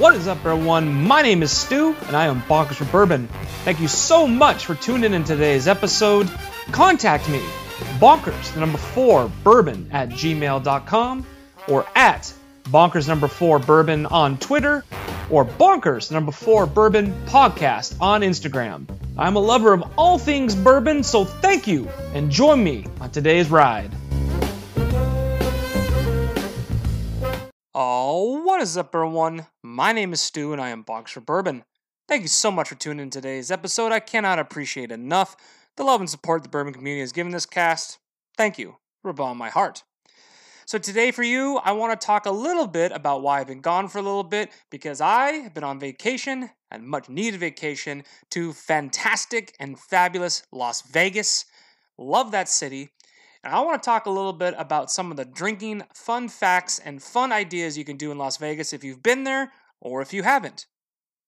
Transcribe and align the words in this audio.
What 0.00 0.16
is 0.16 0.28
up, 0.28 0.38
everyone? 0.46 0.94
My 0.94 1.20
name 1.20 1.42
is 1.42 1.52
Stu, 1.52 1.94
and 2.06 2.16
I 2.16 2.24
am 2.24 2.40
Bonkers 2.40 2.76
for 2.76 2.86
Bourbon. 2.86 3.28
Thank 3.64 3.80
you 3.80 3.86
so 3.86 4.26
much 4.26 4.64
for 4.64 4.74
tuning 4.74 5.12
in 5.12 5.24
today's 5.24 5.68
episode. 5.68 6.26
Contact 6.72 7.28
me, 7.28 7.40
bonkers, 7.98 8.54
the 8.54 8.60
number 8.60 8.78
four, 8.78 9.30
bourbon 9.44 9.90
at 9.92 10.08
gmail.com, 10.08 11.26
or 11.68 11.86
at 11.94 12.32
bonkers 12.64 13.08
number 13.08 13.28
four 13.28 13.58
bourbon 13.58 14.06
on 14.06 14.38
Twitter, 14.38 14.86
or 15.28 15.44
bonkers 15.44 16.10
number 16.10 16.32
four 16.32 16.64
bourbon 16.64 17.12
podcast 17.26 17.94
on 18.00 18.22
Instagram. 18.22 18.86
I'm 19.18 19.36
a 19.36 19.40
lover 19.40 19.74
of 19.74 19.84
all 19.98 20.16
things 20.16 20.54
bourbon, 20.54 21.02
so 21.02 21.26
thank 21.26 21.66
you, 21.66 21.90
and 22.14 22.30
join 22.30 22.64
me 22.64 22.86
on 23.02 23.10
today's 23.10 23.50
ride. 23.50 23.92
Oh, 27.82 28.42
what 28.42 28.60
is 28.60 28.76
up, 28.76 28.94
everyone? 28.94 29.46
My 29.62 29.92
name 29.92 30.12
is 30.12 30.20
Stu, 30.20 30.52
and 30.52 30.60
I 30.60 30.68
am 30.68 30.84
for 30.84 31.20
Bourbon. 31.22 31.64
Thank 32.08 32.20
you 32.20 32.28
so 32.28 32.50
much 32.50 32.68
for 32.68 32.74
tuning 32.74 33.04
in 33.04 33.08
today's 33.08 33.50
episode. 33.50 33.90
I 33.90 34.00
cannot 34.00 34.38
appreciate 34.38 34.92
enough 34.92 35.34
the 35.78 35.84
love 35.84 36.00
and 36.00 36.10
support 36.10 36.42
the 36.42 36.50
bourbon 36.50 36.74
community 36.74 37.00
has 37.00 37.12
given 37.12 37.32
this 37.32 37.46
cast. 37.46 37.98
Thank 38.36 38.58
you 38.58 38.76
from 39.00 39.16
bottom 39.16 39.38
my 39.38 39.48
heart. 39.48 39.82
So 40.66 40.76
today 40.76 41.10
for 41.10 41.22
you, 41.22 41.56
I 41.64 41.72
want 41.72 41.98
to 41.98 42.06
talk 42.06 42.26
a 42.26 42.30
little 42.30 42.66
bit 42.66 42.92
about 42.92 43.22
why 43.22 43.40
I've 43.40 43.46
been 43.46 43.62
gone 43.62 43.88
for 43.88 43.96
a 43.96 44.02
little 44.02 44.24
bit 44.24 44.50
because 44.68 45.00
I 45.00 45.30
have 45.36 45.54
been 45.54 45.64
on 45.64 45.80
vacation 45.80 46.50
and 46.70 46.86
much 46.86 47.08
needed 47.08 47.40
vacation 47.40 48.04
to 48.32 48.52
fantastic 48.52 49.54
and 49.58 49.78
fabulous 49.78 50.42
Las 50.52 50.82
Vegas. 50.82 51.46
Love 51.96 52.30
that 52.32 52.50
city. 52.50 52.90
And 53.42 53.54
I 53.54 53.60
want 53.60 53.82
to 53.82 53.86
talk 53.86 54.06
a 54.06 54.10
little 54.10 54.34
bit 54.34 54.54
about 54.58 54.90
some 54.90 55.10
of 55.10 55.16
the 55.16 55.24
drinking 55.24 55.84
fun 55.94 56.28
facts 56.28 56.78
and 56.78 57.02
fun 57.02 57.32
ideas 57.32 57.78
you 57.78 57.84
can 57.84 57.96
do 57.96 58.10
in 58.10 58.18
Las 58.18 58.36
Vegas 58.36 58.72
if 58.72 58.84
you've 58.84 59.02
been 59.02 59.24
there 59.24 59.52
or 59.80 60.02
if 60.02 60.12
you 60.12 60.22
haven't. 60.22 60.66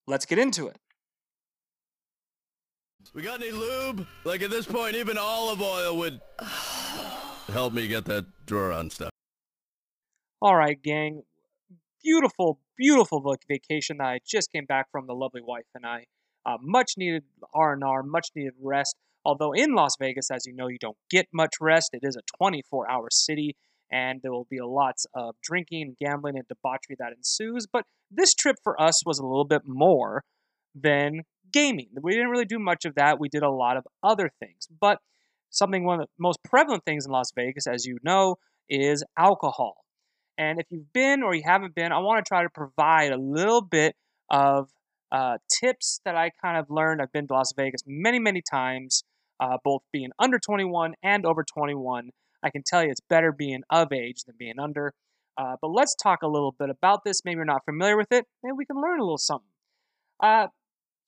Let's 0.06 0.26
get 0.26 0.38
into 0.38 0.66
it. 0.66 0.76
We 3.14 3.22
got 3.22 3.42
any 3.42 3.50
lube? 3.50 4.06
Like 4.24 4.42
at 4.42 4.50
this 4.50 4.66
point, 4.66 4.96
even 4.96 5.18
olive 5.18 5.60
oil 5.60 5.96
would 5.98 6.20
help 7.48 7.72
me 7.72 7.88
get 7.88 8.04
that 8.06 8.26
drawer 8.46 8.70
unstuck. 8.72 9.10
All 10.40 10.56
right, 10.56 10.80
gang. 10.82 11.22
Beautiful, 12.02 12.58
beautiful 12.76 13.36
vacation 13.48 13.98
that 13.98 14.06
I 14.06 14.20
just 14.26 14.52
came 14.52 14.64
back 14.64 14.90
from. 14.90 15.06
The 15.06 15.14
lovely 15.14 15.42
wife 15.42 15.66
and 15.74 15.86
I. 15.86 16.04
Uh, 16.44 16.56
much 16.60 16.94
needed 16.96 17.22
R 17.54 17.72
and 17.72 17.84
R, 17.84 18.02
much 18.02 18.30
needed 18.34 18.54
rest. 18.60 18.96
Although 19.24 19.52
in 19.52 19.74
Las 19.74 19.96
Vegas, 20.00 20.30
as 20.30 20.46
you 20.46 20.54
know, 20.54 20.68
you 20.68 20.78
don't 20.80 20.96
get 21.10 21.26
much 21.32 21.54
rest. 21.60 21.90
It 21.92 22.00
is 22.02 22.16
a 22.16 22.42
24-hour 22.42 23.08
city, 23.10 23.56
and 23.90 24.20
there 24.22 24.32
will 24.32 24.46
be 24.50 24.58
lots 24.60 25.06
of 25.14 25.34
drinking, 25.42 25.96
gambling, 26.00 26.36
and 26.36 26.46
debauchery 26.48 26.96
that 26.98 27.12
ensues. 27.16 27.66
But 27.72 27.84
this 28.10 28.34
trip 28.34 28.56
for 28.62 28.80
us 28.80 29.04
was 29.06 29.18
a 29.18 29.26
little 29.26 29.44
bit 29.44 29.62
more 29.64 30.24
than 30.74 31.22
gaming. 31.52 31.88
We 32.02 32.12
didn't 32.12 32.30
really 32.30 32.44
do 32.44 32.58
much 32.58 32.84
of 32.84 32.94
that. 32.96 33.20
We 33.20 33.28
did 33.28 33.42
a 33.42 33.50
lot 33.50 33.76
of 33.76 33.84
other 34.02 34.30
things. 34.40 34.66
But 34.80 34.98
something 35.50 35.84
one 35.84 36.00
of 36.00 36.06
the 36.06 36.10
most 36.18 36.38
prevalent 36.42 36.84
things 36.84 37.06
in 37.06 37.12
Las 37.12 37.30
Vegas, 37.36 37.66
as 37.66 37.84
you 37.84 37.98
know, 38.02 38.36
is 38.68 39.04
alcohol. 39.18 39.76
And 40.38 40.58
if 40.58 40.66
you've 40.70 40.92
been 40.92 41.22
or 41.22 41.34
you 41.34 41.42
haven't 41.44 41.74
been, 41.74 41.92
I 41.92 41.98
want 41.98 42.24
to 42.24 42.28
try 42.28 42.42
to 42.42 42.48
provide 42.48 43.12
a 43.12 43.18
little 43.18 43.60
bit 43.60 43.94
of 44.30 44.70
uh, 45.12 45.36
tips 45.60 46.00
that 46.04 46.16
I 46.16 46.30
kind 46.42 46.56
of 46.56 46.66
learned. 46.70 47.02
I've 47.02 47.12
been 47.12 47.28
to 47.28 47.34
Las 47.34 47.52
Vegas 47.56 47.82
many, 47.86 48.18
many 48.18 48.42
times, 48.50 49.04
uh, 49.42 49.58
both 49.64 49.82
being 49.92 50.10
under 50.18 50.38
21 50.38 50.94
and 51.02 51.26
over 51.26 51.42
21. 51.42 52.10
I 52.44 52.50
can 52.50 52.62
tell 52.64 52.82
you 52.84 52.90
it's 52.90 53.00
better 53.08 53.32
being 53.32 53.62
of 53.70 53.92
age 53.92 54.22
than 54.24 54.36
being 54.38 54.58
under. 54.60 54.94
Uh, 55.36 55.56
but 55.60 55.68
let's 55.68 55.96
talk 56.00 56.22
a 56.22 56.28
little 56.28 56.54
bit 56.56 56.70
about 56.70 57.00
this. 57.04 57.22
Maybe 57.24 57.36
you're 57.36 57.44
not 57.44 57.64
familiar 57.64 57.96
with 57.96 58.12
it. 58.12 58.24
Maybe 58.42 58.52
we 58.56 58.66
can 58.66 58.80
learn 58.80 59.00
a 59.00 59.02
little 59.02 59.18
something. 59.18 59.48
Uh, 60.22 60.46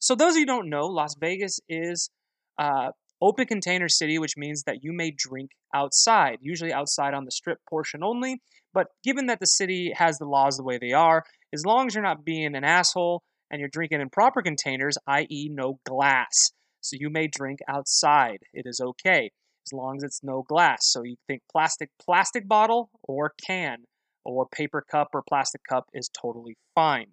so, 0.01 0.15
those 0.15 0.35
of 0.35 0.41
you 0.41 0.47
don't 0.47 0.69
know, 0.69 0.87
Las 0.87 1.15
Vegas 1.21 1.61
is 1.69 2.11
uh, 2.59 2.91
open 3.23 3.47
container 3.47 3.89
city, 3.89 4.19
which 4.19 4.37
means 4.37 4.65
that 4.65 4.83
you 4.83 4.93
may 4.93 5.13
drink 5.17 5.51
outside, 5.75 6.39
usually 6.41 6.73
outside 6.73 7.15
on 7.15 7.25
the 7.25 7.31
strip 7.31 7.59
portion 7.69 8.03
only. 8.03 8.41
But 8.73 8.89
given 9.05 9.27
that 9.27 9.39
the 9.39 9.47
city 9.47 9.93
has 9.97 10.19
the 10.19 10.27
laws 10.27 10.57
the 10.57 10.65
way 10.65 10.79
they 10.79 10.93
are, 10.93 11.23
as 11.53 11.65
long 11.65 11.87
as 11.87 11.95
you're 11.95 12.03
not 12.03 12.25
being 12.25 12.57
an 12.57 12.65
asshole 12.65 13.23
and 13.51 13.61
you're 13.61 13.69
drinking 13.69 14.01
in 14.01 14.11
proper 14.11 14.43
containers, 14.43 14.97
i.e., 15.07 15.49
no 15.53 15.79
glass, 15.87 16.51
so 16.85 16.97
you 17.01 17.11
may 17.11 17.27
drink 17.27 17.61
outside. 17.69 18.39
It 18.53 18.67
is 18.67 18.81
okay 18.81 19.31
as 19.67 19.73
long 19.73 19.97
as 19.97 20.03
it's 20.03 20.21
no 20.23 20.43
glass. 20.43 20.81
So 20.83 21.03
you 21.03 21.17
think 21.27 21.43
plastic 21.51 21.91
plastic 22.01 22.47
bottle 22.47 22.91
or 23.03 23.33
can 23.47 23.79
or 24.25 24.47
paper 24.47 24.85
cup 24.91 25.09
or 25.15 25.23
plastic 25.27 25.63
cup 25.69 25.87
is 25.95 26.09
totally 26.09 26.57
fine. 26.75 27.07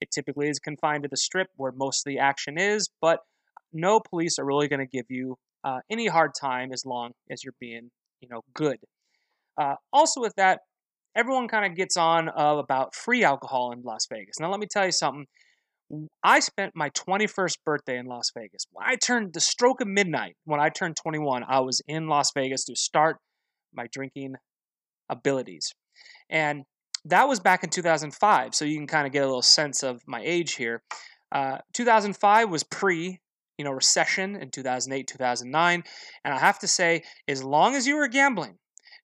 It 0.00 0.10
typically 0.10 0.48
is 0.48 0.58
confined 0.58 1.04
to 1.04 1.08
the 1.08 1.16
strip 1.16 1.48
where 1.56 1.72
most 1.74 2.04
of 2.04 2.10
the 2.10 2.18
action 2.18 2.58
is, 2.58 2.90
but 3.00 3.20
no 3.72 4.00
police 4.00 4.38
are 4.38 4.44
really 4.44 4.68
going 4.68 4.80
to 4.80 4.86
give 4.86 5.06
you 5.08 5.36
uh, 5.64 5.78
any 5.90 6.08
hard 6.08 6.32
time 6.38 6.70
as 6.72 6.84
long 6.84 7.12
as 7.30 7.44
you're 7.44 7.54
being, 7.60 7.90
you 8.20 8.28
know, 8.28 8.42
good. 8.52 8.78
Uh, 9.60 9.76
also, 9.92 10.20
with 10.20 10.34
that, 10.36 10.60
everyone 11.16 11.46
kind 11.46 11.64
of 11.64 11.76
gets 11.76 11.96
on 11.96 12.28
uh, 12.28 12.56
about 12.56 12.94
free 12.94 13.22
alcohol 13.22 13.72
in 13.72 13.82
Las 13.82 14.06
Vegas. 14.10 14.40
Now, 14.40 14.50
let 14.50 14.58
me 14.60 14.66
tell 14.68 14.86
you 14.86 14.92
something. 14.92 15.26
I 16.22 16.40
spent 16.40 16.74
my 16.74 16.90
21st 16.90 17.58
birthday 17.64 17.98
in 17.98 18.06
Las 18.06 18.30
Vegas. 18.34 18.66
When 18.72 18.86
I 18.86 18.96
turned 18.96 19.34
the 19.34 19.40
stroke 19.40 19.80
of 19.80 19.88
midnight, 19.88 20.36
when 20.44 20.60
I 20.60 20.68
turned 20.68 20.96
21, 20.96 21.44
I 21.46 21.60
was 21.60 21.82
in 21.86 22.06
Las 22.06 22.32
Vegas 22.34 22.64
to 22.64 22.76
start 22.76 23.18
my 23.74 23.86
drinking 23.92 24.36
abilities. 25.08 25.74
And 26.30 26.64
that 27.04 27.28
was 27.28 27.40
back 27.40 27.64
in 27.64 27.70
2005, 27.70 28.54
so 28.54 28.64
you 28.64 28.76
can 28.76 28.86
kind 28.86 29.06
of 29.06 29.12
get 29.12 29.22
a 29.22 29.26
little 29.26 29.42
sense 29.42 29.82
of 29.82 30.00
my 30.06 30.20
age 30.24 30.54
here. 30.54 30.82
Uh, 31.30 31.58
2005 31.74 32.48
was 32.48 32.62
pre, 32.62 33.20
you 33.58 33.64
know, 33.64 33.72
recession 33.72 34.36
in 34.36 34.50
2008, 34.50 35.06
2009, 35.06 35.84
and 36.24 36.34
I 36.34 36.38
have 36.38 36.58
to 36.60 36.68
say, 36.68 37.02
as 37.28 37.42
long 37.42 37.74
as 37.74 37.86
you 37.86 37.96
were 37.96 38.08
gambling, 38.08 38.58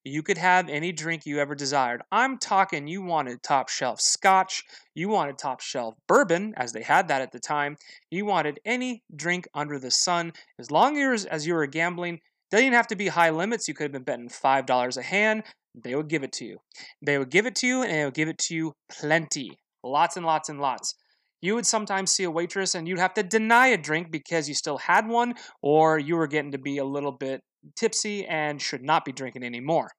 you 0.09 0.23
could 0.23 0.39
have 0.39 0.69
any 0.69 0.93
drink 0.93 1.27
you 1.27 1.39
ever 1.39 1.55
desired. 1.55 2.03
I'm 2.11 2.39
talking 2.39 2.87
you 2.87 3.03
wanted 3.03 3.43
top 3.43 3.69
shelf 3.69 4.01
scotch, 4.01 4.65
you 4.95 5.09
wanted 5.09 5.39
top 5.39 5.61
shelf 5.61 5.95
bourbon, 6.07 6.55
as 6.57 6.73
they 6.73 6.83
had 6.83 7.09
that 7.09 7.23
at 7.23 7.33
the 7.33 7.39
time. 7.39 7.77
You 8.11 8.25
wanted 8.25 8.61
any 8.65 9.03
drink 9.15 9.47
under 9.55 9.79
the 9.79 9.91
sun. 9.91 10.33
As 10.59 10.71
long 10.71 10.97
as, 10.97 11.25
as 11.25 11.47
you 11.47 11.55
were 11.55 11.67
gambling, 11.67 12.21
they 12.51 12.59
didn't 12.59 12.75
have 12.75 12.87
to 12.89 12.97
be 12.97 13.09
high 13.09 13.31
limits. 13.31 13.69
You 13.69 13.75
could 13.75 13.85
have 13.85 13.93
been 13.93 14.03
betting 14.03 14.29
$5 14.29 14.97
a 14.97 15.03
hand. 15.03 15.45
They 15.75 15.95
would 15.95 16.09
give 16.09 16.23
it 16.23 16.33
to 16.33 16.45
you. 16.45 16.59
They 17.05 17.19
would 17.19 17.31
give 17.31 17.47
it 17.47 17.55
to 17.57 17.67
you, 17.67 17.83
and 17.83 17.93
they 17.93 18.05
would 18.05 18.15
give 18.15 18.29
it 18.29 18.39
to 18.39 18.55
you 18.55 18.73
plenty. 18.91 19.59
Lots 19.85 20.17
and 20.17 20.27
lots 20.27 20.49
and 20.49 20.61
lots. 20.61 20.95
You 21.41 21.55
would 21.55 21.67
sometimes 21.67 22.11
see 22.11 22.25
a 22.25 22.31
waitress 22.31 22.75
and 22.75 22.89
you'd 22.89 22.99
have 22.99 23.15
to 23.15 23.23
deny 23.23 23.69
a 23.69 23.77
drink 23.77 24.11
because 24.11 24.49
you 24.49 24.55
still 24.55 24.79
had 24.79 25.07
one, 25.07 25.35
or 25.63 25.99
you 25.99 26.17
were 26.17 26.27
getting 26.27 26.53
to 26.53 26.59
be 26.59 26.79
a 26.79 26.85
little 26.85 27.13
bit 27.13 27.43
tipsy 27.77 28.27
and 28.27 28.61
should 28.61 28.83
not 28.83 29.05
be 29.05 29.13
drinking 29.13 29.45
anymore. 29.45 29.91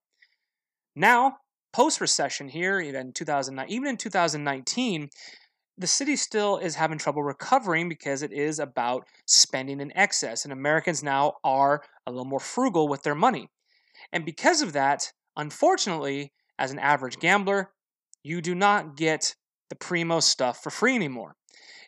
Now, 0.96 1.38
post 1.72 2.02
recession 2.02 2.50
here, 2.50 2.80
even 2.80 3.14
2009, 3.14 3.70
even 3.70 3.90
in 3.90 3.98
2019, 3.98 5.10
the 5.78 5.88
city 5.88 6.16
still 6.18 6.58
is 6.58 6.76
having 6.76 6.98
trouble 6.98 7.24
recovering 7.24 7.88
because 7.88 8.22
it 8.22 8.34
is 8.34 8.60
about 8.60 9.08
spending 9.26 9.80
in 9.80 9.96
excess, 9.96 10.44
and 10.44 10.52
Americans 10.52 11.02
now 11.02 11.34
are 11.44 11.84
a 12.06 12.12
little 12.12 12.26
more 12.26 12.40
frugal 12.40 12.88
with 12.88 13.04
their 13.04 13.16
money. 13.16 13.50
And 14.12 14.26
because 14.26 14.62
of 14.62 14.74
that, 14.74 15.14
unfortunately, 15.38 16.34
as 16.58 16.72
an 16.72 16.80
average 16.80 17.20
gambler, 17.20 17.72
you 18.24 18.42
do 18.42 18.54
not 18.54 18.98
get 18.98 19.36
the 19.70 19.76
primo 19.76 20.20
stuff 20.20 20.62
for 20.62 20.70
free 20.70 20.96
anymore. 20.96 21.36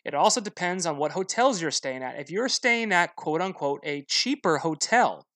It 0.04 0.14
also 0.14 0.40
depends 0.40 0.86
on 0.86 0.96
what 0.96 1.12
hotels 1.12 1.60
you're 1.60 1.70
staying 1.70 2.02
at. 2.02 2.18
If 2.18 2.30
you're 2.30 2.48
staying 2.48 2.92
at 2.92 3.14
quote 3.16 3.40
unquote 3.40 3.80
a 3.84 4.04
cheaper 4.08 4.58
hotel 4.58 5.26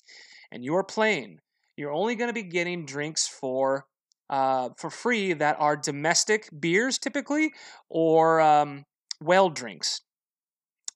and 0.51 0.65
you're 0.65 0.83
playing, 0.83 1.41
you're 1.77 1.93
only 1.93 2.15
going 2.15 2.29
to 2.29 2.35
be 2.35 2.43
getting 2.43 2.85
drinks 2.87 3.27
for 3.29 3.87
uh, 4.29 4.71
for 4.77 4.91
free 4.91 5.33
that 5.33 5.57
are 5.61 5.77
domestic 5.77 6.49
beers 6.59 6.99
typically 6.99 7.53
or 7.89 8.41
um, 8.41 8.85
well 9.21 9.49
drinks 9.51 10.01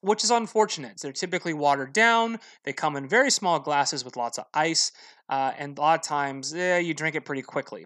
which 0.01 0.23
is 0.23 0.31
unfortunate. 0.31 0.99
They're 0.99 1.11
typically 1.11 1.53
watered 1.53 1.93
down. 1.93 2.39
They 2.63 2.73
come 2.73 2.95
in 2.95 3.07
very 3.07 3.31
small 3.31 3.59
glasses 3.59 4.03
with 4.03 4.17
lots 4.17 4.37
of 4.37 4.45
ice, 4.53 4.91
uh, 5.29 5.53
and 5.57 5.77
a 5.77 5.81
lot 5.81 5.99
of 5.99 6.05
times 6.05 6.53
eh, 6.53 6.79
you 6.79 6.93
drink 6.93 7.15
it 7.15 7.23
pretty 7.23 7.43
quickly. 7.43 7.85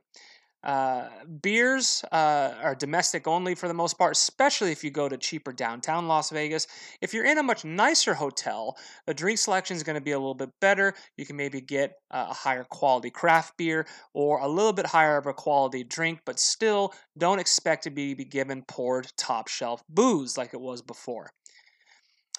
Uh, 0.65 1.09
beers 1.43 2.03
uh, 2.11 2.55
are 2.63 2.73
domestic 2.73 3.27
only 3.27 3.53
for 3.53 3.67
the 3.67 3.73
most 3.73 3.99
part, 3.99 4.13
especially 4.13 4.71
if 4.71 4.83
you 4.83 4.89
go 4.89 5.07
to 5.07 5.15
cheaper 5.15 5.53
downtown 5.53 6.07
Las 6.07 6.31
Vegas. 6.31 6.65
If 7.01 7.13
you're 7.13 7.25
in 7.25 7.37
a 7.37 7.43
much 7.43 7.63
nicer 7.63 8.15
hotel, 8.15 8.75
the 9.05 9.13
drink 9.13 9.37
selection 9.37 9.77
is 9.77 9.83
going 9.83 9.93
to 9.95 10.01
be 10.01 10.13
a 10.13 10.17
little 10.17 10.33
bit 10.33 10.49
better. 10.61 10.95
You 11.17 11.25
can 11.27 11.35
maybe 11.35 11.61
get 11.61 11.93
a 12.09 12.33
higher 12.33 12.63
quality 12.63 13.11
craft 13.11 13.57
beer 13.57 13.85
or 14.15 14.39
a 14.39 14.47
little 14.47 14.73
bit 14.73 14.87
higher 14.87 15.17
of 15.17 15.27
a 15.27 15.33
quality 15.33 15.83
drink, 15.83 16.21
but 16.25 16.39
still 16.39 16.93
don't 17.15 17.37
expect 17.37 17.83
to 17.83 17.91
be, 17.91 18.15
be 18.15 18.25
given 18.25 18.63
poured 18.67 19.11
top 19.17 19.47
shelf 19.47 19.83
booze 19.87 20.35
like 20.35 20.55
it 20.55 20.61
was 20.61 20.81
before. 20.81 21.29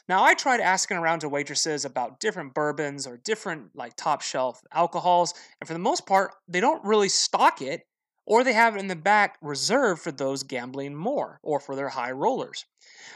Now, 0.08 0.24
I 0.24 0.34
tried 0.34 0.60
asking 0.60 0.96
around 0.96 1.20
to 1.20 1.28
waitresses 1.28 1.84
about 1.84 2.18
different 2.18 2.54
bourbons 2.54 3.06
or 3.06 3.18
different 3.24 3.70
like 3.76 3.94
top 3.96 4.20
shelf 4.22 4.60
alcohols, 4.72 5.32
and 5.60 5.68
for 5.68 5.74
the 5.74 5.80
most 5.80 6.06
part, 6.06 6.32
they 6.48 6.60
don't 6.60 6.84
really 6.84 7.08
stock 7.08 7.62
it 7.62 7.82
or 8.26 8.42
they 8.42 8.52
have 8.52 8.76
it 8.76 8.80
in 8.80 8.88
the 8.88 8.96
back 8.96 9.38
reserved 9.40 10.02
for 10.02 10.12
those 10.12 10.42
gambling 10.42 10.94
more 10.94 11.38
or 11.42 11.60
for 11.60 11.76
their 11.76 11.90
high 11.90 12.10
rollers. 12.10 12.64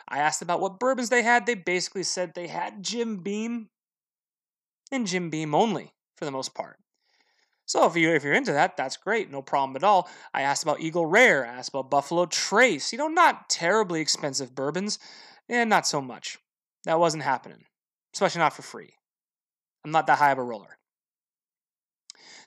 I 0.08 0.18
asked 0.18 0.40
about 0.40 0.60
what 0.60 0.78
bourbons 0.78 1.08
they 1.08 1.22
had. 1.22 1.44
They 1.44 1.54
basically 1.54 2.04
said 2.04 2.32
they 2.34 2.46
had 2.46 2.82
Jim 2.82 3.18
Beam 3.18 3.68
and 4.90 5.06
Jim 5.06 5.28
Beam 5.28 5.54
only 5.54 5.92
for 6.16 6.24
the 6.24 6.30
most 6.30 6.54
part. 6.54 6.78
So 7.66 7.86
if 7.86 7.96
you 7.96 8.10
if 8.10 8.24
you're 8.24 8.32
into 8.32 8.52
that, 8.52 8.76
that's 8.76 8.96
great, 8.96 9.30
no 9.30 9.42
problem 9.42 9.76
at 9.76 9.84
all. 9.84 10.08
I 10.34 10.42
asked 10.42 10.62
about 10.62 10.80
Eagle 10.80 11.06
Rare, 11.06 11.46
I 11.46 11.50
asked 11.50 11.68
about 11.68 11.90
Buffalo 11.90 12.26
Trace. 12.26 12.92
You 12.92 12.98
know, 12.98 13.08
not 13.08 13.48
terribly 13.48 14.00
expensive 14.00 14.54
bourbons, 14.54 14.98
and 15.48 15.70
not 15.70 15.86
so 15.86 16.00
much. 16.00 16.38
That 16.84 16.98
wasn't 16.98 17.22
happening, 17.22 17.64
especially 18.14 18.40
not 18.40 18.54
for 18.54 18.62
free. 18.62 18.94
I'm 19.84 19.92
not 19.92 20.06
that 20.08 20.18
high 20.18 20.32
of 20.32 20.38
a 20.38 20.42
roller. 20.42 20.78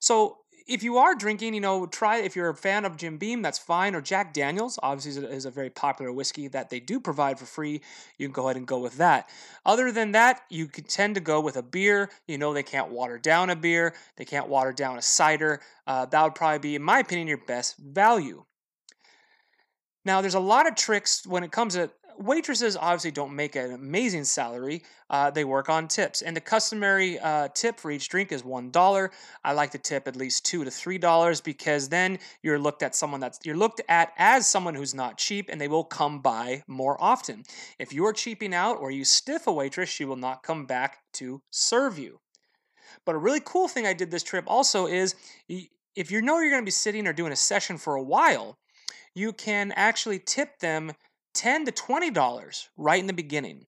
So 0.01 0.42
if 0.67 0.83
you 0.83 0.97
are 0.97 1.15
drinking, 1.15 1.53
you 1.53 1.61
know, 1.61 1.85
try 1.85 2.17
if 2.17 2.35
you're 2.35 2.49
a 2.49 2.55
fan 2.55 2.85
of 2.85 2.97
Jim 2.97 3.17
Beam, 3.17 3.41
that's 3.41 3.57
fine, 3.57 3.95
or 3.95 4.01
Jack 4.01 4.33
Daniels, 4.33 4.79
obviously 4.81 5.11
is 5.11 5.17
a, 5.17 5.35
is 5.35 5.45
a, 5.45 5.51
very 5.51 5.69
popular 5.69 6.11
whiskey 6.11 6.47
that 6.49 6.69
they 6.69 6.79
do 6.79 6.99
provide 6.99 7.39
for 7.39 7.45
free. 7.45 7.81
You 8.17 8.27
can 8.27 8.33
go 8.33 8.45
ahead 8.45 8.57
and 8.57 8.67
go 8.67 8.79
with 8.79 8.97
that. 8.97 9.29
Other 9.65 9.91
than 9.91 10.11
that, 10.13 10.41
you 10.49 10.67
tend 10.67 11.15
to 11.15 11.21
go 11.21 11.41
with 11.41 11.57
a 11.57 11.63
beer. 11.63 12.09
You 12.27 12.37
know, 12.37 12.53
they 12.53 12.63
can't 12.63 12.89
water 12.89 13.17
down 13.17 13.49
a 13.49 13.55
beer, 13.55 13.93
they 14.15 14.25
can't 14.25 14.47
water 14.47 14.71
down 14.71 14.97
a 14.97 15.01
cider. 15.01 15.61
Uh, 15.85 16.05
that 16.05 16.23
would 16.23 16.35
probably 16.35 16.59
be, 16.59 16.75
in 16.75 16.83
my 16.83 16.99
opinion, 16.99 17.27
your 17.27 17.37
best 17.37 17.77
value. 17.77 18.45
Now, 20.05 20.21
there's 20.21 20.33
a 20.33 20.39
lot 20.39 20.67
of 20.67 20.75
tricks 20.75 21.25
when 21.25 21.43
it 21.43 21.51
comes 21.51 21.75
to 21.75 21.89
waitresses 22.17 22.75
obviously 22.75 23.11
don't 23.11 23.35
make 23.35 23.55
an 23.55 23.71
amazing 23.71 24.23
salary. 24.23 24.83
Uh, 25.09 25.29
they 25.29 25.43
work 25.45 25.69
on 25.69 25.87
tips, 25.87 26.21
and 26.21 26.35
the 26.35 26.41
customary 26.41 27.19
uh, 27.19 27.47
tip 27.53 27.79
for 27.79 27.91
each 27.91 28.09
drink 28.09 28.31
is 28.31 28.43
one 28.43 28.71
dollar. 28.71 29.11
I 29.43 29.53
like 29.53 29.71
to 29.71 29.77
tip 29.77 30.07
at 30.07 30.15
least 30.15 30.45
two 30.45 30.63
to 30.63 30.71
three 30.71 30.97
dollars 30.97 31.41
because 31.41 31.89
then 31.89 32.19
you're 32.41 32.59
looked 32.59 32.83
at 32.83 32.95
someone 32.95 33.19
that's 33.19 33.39
you're 33.43 33.55
looked 33.55 33.81
at 33.89 34.13
as 34.17 34.47
someone 34.47 34.75
who's 34.75 34.93
not 34.93 35.17
cheap, 35.17 35.49
and 35.49 35.59
they 35.59 35.67
will 35.67 35.83
come 35.83 36.19
by 36.19 36.63
more 36.67 37.01
often. 37.01 37.43
If 37.79 37.93
you 37.93 38.05
are 38.05 38.13
cheaping 38.13 38.53
out 38.53 38.77
or 38.79 38.91
you 38.91 39.05
stiff 39.05 39.47
a 39.47 39.53
waitress, 39.53 39.89
she 39.89 40.05
will 40.05 40.15
not 40.15 40.43
come 40.43 40.65
back 40.65 40.99
to 41.13 41.41
serve 41.51 41.99
you. 41.99 42.19
But 43.05 43.15
a 43.15 43.19
really 43.19 43.41
cool 43.43 43.67
thing 43.67 43.85
I 43.85 43.93
did 43.93 44.11
this 44.11 44.23
trip 44.23 44.45
also 44.47 44.87
is 44.87 45.15
if 45.95 46.11
you 46.11 46.21
know 46.21 46.39
you're 46.39 46.49
going 46.49 46.61
to 46.61 46.65
be 46.65 46.71
sitting 46.71 47.07
or 47.07 47.13
doing 47.13 47.31
a 47.31 47.35
session 47.35 47.77
for 47.77 47.95
a 47.95 48.03
while, 48.03 48.57
you 49.15 49.33
can 49.33 49.71
actually 49.75 50.19
tip 50.19 50.59
them 50.59 50.93
10 51.33 51.65
to 51.65 51.71
$20 51.71 52.67
right 52.77 52.99
in 52.99 53.07
the 53.07 53.13
beginning 53.13 53.65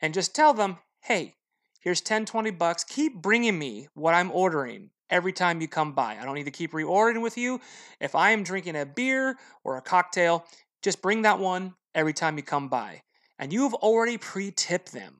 and 0.00 0.14
just 0.14 0.34
tell 0.34 0.54
them, 0.54 0.78
hey, 1.02 1.34
here's 1.80 2.00
10, 2.00 2.24
20 2.26 2.50
bucks. 2.52 2.84
Keep 2.84 3.20
bringing 3.20 3.58
me 3.58 3.88
what 3.94 4.14
I'm 4.14 4.30
ordering 4.30 4.90
every 5.10 5.32
time 5.32 5.60
you 5.60 5.68
come 5.68 5.92
by. 5.92 6.16
I 6.16 6.24
don't 6.24 6.34
need 6.34 6.44
to 6.44 6.50
keep 6.50 6.72
reordering 6.72 7.22
with 7.22 7.38
you. 7.38 7.60
If 8.00 8.14
I 8.14 8.30
am 8.30 8.42
drinking 8.42 8.76
a 8.76 8.86
beer 8.86 9.36
or 9.64 9.76
a 9.76 9.82
cocktail, 9.82 10.44
just 10.82 11.02
bring 11.02 11.22
that 11.22 11.38
one 11.38 11.74
every 11.94 12.12
time 12.12 12.36
you 12.36 12.42
come 12.42 12.68
by. 12.68 13.02
And 13.38 13.52
you 13.52 13.62
have 13.62 13.74
already 13.74 14.18
pre 14.18 14.50
tipped 14.50 14.92
them. 14.92 15.16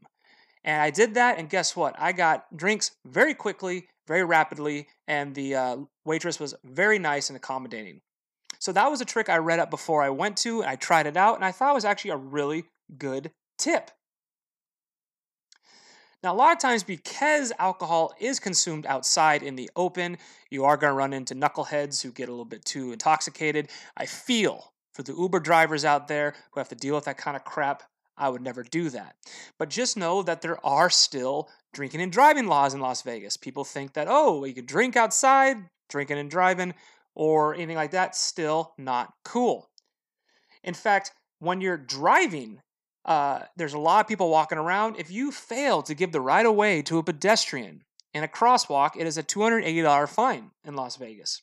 And 0.65 0.83
I 0.83 0.91
did 0.91 1.15
that, 1.15 1.39
and 1.39 1.49
guess 1.49 1.77
what? 1.77 1.95
I 1.99 2.13
got 2.13 2.55
drinks 2.57 2.91
very 3.07 3.33
quickly, 3.33 3.89
very 4.07 4.25
rapidly, 4.25 4.89
and 5.07 5.35
the 5.35 5.55
uh, 5.55 5.77
waitress 6.05 6.41
was 6.41 6.55
very 6.65 6.99
nice 6.99 7.31
and 7.31 7.37
accommodating. 7.37 8.01
So 8.69 8.73
that 8.73 8.91
was 8.91 9.01
a 9.01 9.07
trick 9.07 9.31
I 9.31 9.39
read 9.39 9.61
up 9.61 9.71
before 9.71 10.03
I 10.03 10.11
went 10.11 10.37
to, 10.39 10.61
and 10.61 10.69
I 10.69 10.77
tried 10.77 11.07
it 11.07 11.17
out, 11.17 11.37
and 11.37 11.43
I 11.43 11.53
thought 11.53 11.71
it 11.71 11.75
was 11.75 11.87
actually 11.87 12.11
a 12.11 12.19
really 12.19 12.67
good 12.99 13.31
tip. 13.57 13.91
Now, 16.23 16.35
a 16.35 16.37
lot 16.37 16.53
of 16.53 16.59
times, 16.59 16.83
because 16.83 17.51
alcohol 17.59 18.13
is 18.21 18.39
consumed 18.39 18.85
outside 18.85 19.43
in 19.43 19.57
the 19.57 19.71
open, 19.75 20.19
you 20.51 20.67
are 20.67 20.77
going 20.77 20.91
to 20.91 20.95
run 20.95 21.15
into 21.15 21.35
knuckleheads 21.35 22.03
who 22.03 22.13
get 22.13 22.29
a 22.29 22.31
little 22.31 22.45
bit 22.45 22.63
too 22.63 22.93
intoxicated. 22.93 23.71
I 23.97 24.05
feel 24.05 24.75
for 24.93 25.03
the 25.03 25.15
Uber 25.15 25.41
drivers 25.41 25.87
out 25.87 26.07
there 26.07 26.35
who 26.51 26.61
have 26.61 26.69
to 26.69 26.75
deal 26.75 26.95
with 26.95 27.07
that 27.07 27.17
kind 27.17 27.39
of 27.39 27.45
crap, 27.45 27.85
I 28.19 28.29
would 28.29 28.43
never 28.43 28.63
do 28.63 28.91
that. 28.91 29.17
But 29.59 29.71
just 29.71 29.97
know 29.97 30.23
that 30.25 30.43
there 30.43 30.63
are 30.63 30.91
still 30.91 31.49
drinking 31.73 32.03
and 32.03 32.13
driving 32.13 32.47
laws 32.47 32.75
in 32.75 32.81
Las 32.81 33.01
Vegas. 33.01 33.39
People 33.39 33.65
think 33.65 33.95
that, 33.95 34.09
oh, 34.11 34.45
you 34.45 34.53
can 34.53 34.67
drink 34.67 34.95
outside, 34.95 35.57
drinking 35.89 36.19
and 36.19 36.31
driving 36.31 36.75
or 37.19 37.55
anything 37.55 37.77
like 37.77 37.91
that, 37.91 38.17
still 38.17 38.73
not 38.79 39.13
cool. 39.25 39.69
In 40.63 40.73
fact, 40.73 41.11
when 41.41 41.61
you're 41.61 41.77
driving, 41.77 42.63
uh, 43.05 43.41
there's 43.57 43.75
a 43.75 43.79
lot 43.79 44.01
of 44.01 44.07
people 44.07 44.31
walking 44.31 44.57
around. 44.57 44.97
If 44.99 45.11
you 45.11 45.33
fail 45.33 45.83
to 45.83 45.95
give 45.95 46.13
the 46.13 46.21
right 46.21 46.47
of 46.47 46.55
way 46.55 46.81
to 46.83 46.99
a 46.99 47.03
pedestrian 47.03 47.83
in 48.15 48.23
a 48.23 48.29
crosswalk, 48.29 48.93
it 48.97 49.07
is 49.07 49.19
a 49.19 49.25
$280 49.25 50.09
fine 50.09 50.53
in 50.65 50.77
Las 50.77 50.95
Vegas. 50.97 51.43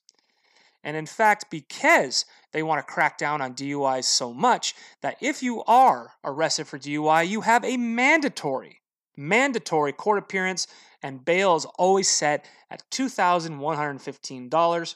And 0.81 0.95
in 0.95 1.05
fact, 1.05 1.51
because 1.51 2.23
they 2.53 2.63
want 2.63 2.79
to 2.79 2.93
crack 2.93 3.17
down 3.17 3.41
on 3.41 3.53
DUIs 3.53 4.05
so 4.05 4.33
much, 4.33 4.75
that 5.01 5.17
if 5.19 5.43
you 5.43 5.61
are 5.65 6.13
arrested 6.23 6.67
for 6.67 6.79
DUI, 6.79 7.27
you 7.27 7.41
have 7.41 7.65
a 7.65 7.75
mandatory, 7.75 8.79
mandatory 9.17 9.91
court 9.91 10.19
appearance, 10.19 10.67
and 11.03 11.25
bail 11.25 11.57
is 11.57 11.65
always 11.77 12.07
set 12.07 12.45
at 12.71 12.89
$2,115 12.91 14.95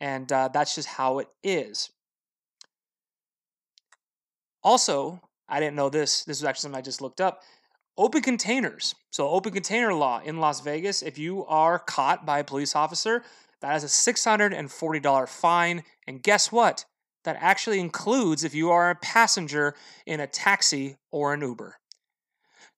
and 0.00 0.30
uh, 0.30 0.48
that's 0.52 0.74
just 0.74 0.88
how 0.88 1.18
it 1.18 1.28
is. 1.42 1.90
Also, 4.62 5.20
I 5.48 5.60
didn't 5.60 5.76
know 5.76 5.88
this. 5.88 6.24
This 6.24 6.40
was 6.40 6.44
actually 6.44 6.62
something 6.62 6.78
I 6.78 6.82
just 6.82 7.00
looked 7.00 7.20
up. 7.20 7.42
Open 7.96 8.20
containers. 8.20 8.94
So, 9.10 9.28
open 9.28 9.52
container 9.52 9.94
law 9.94 10.20
in 10.24 10.38
Las 10.38 10.60
Vegas. 10.60 11.02
If 11.02 11.18
you 11.18 11.46
are 11.46 11.78
caught 11.78 12.26
by 12.26 12.40
a 12.40 12.44
police 12.44 12.76
officer, 12.76 13.22
that 13.60 13.76
is 13.76 13.84
a 13.84 14.12
$640 14.12 15.28
fine. 15.28 15.82
And 16.06 16.22
guess 16.22 16.52
what? 16.52 16.84
That 17.24 17.38
actually 17.40 17.80
includes 17.80 18.44
if 18.44 18.54
you 18.54 18.70
are 18.70 18.90
a 18.90 18.94
passenger 18.96 19.74
in 20.04 20.20
a 20.20 20.26
taxi 20.26 20.96
or 21.10 21.32
an 21.32 21.40
Uber. 21.40 21.76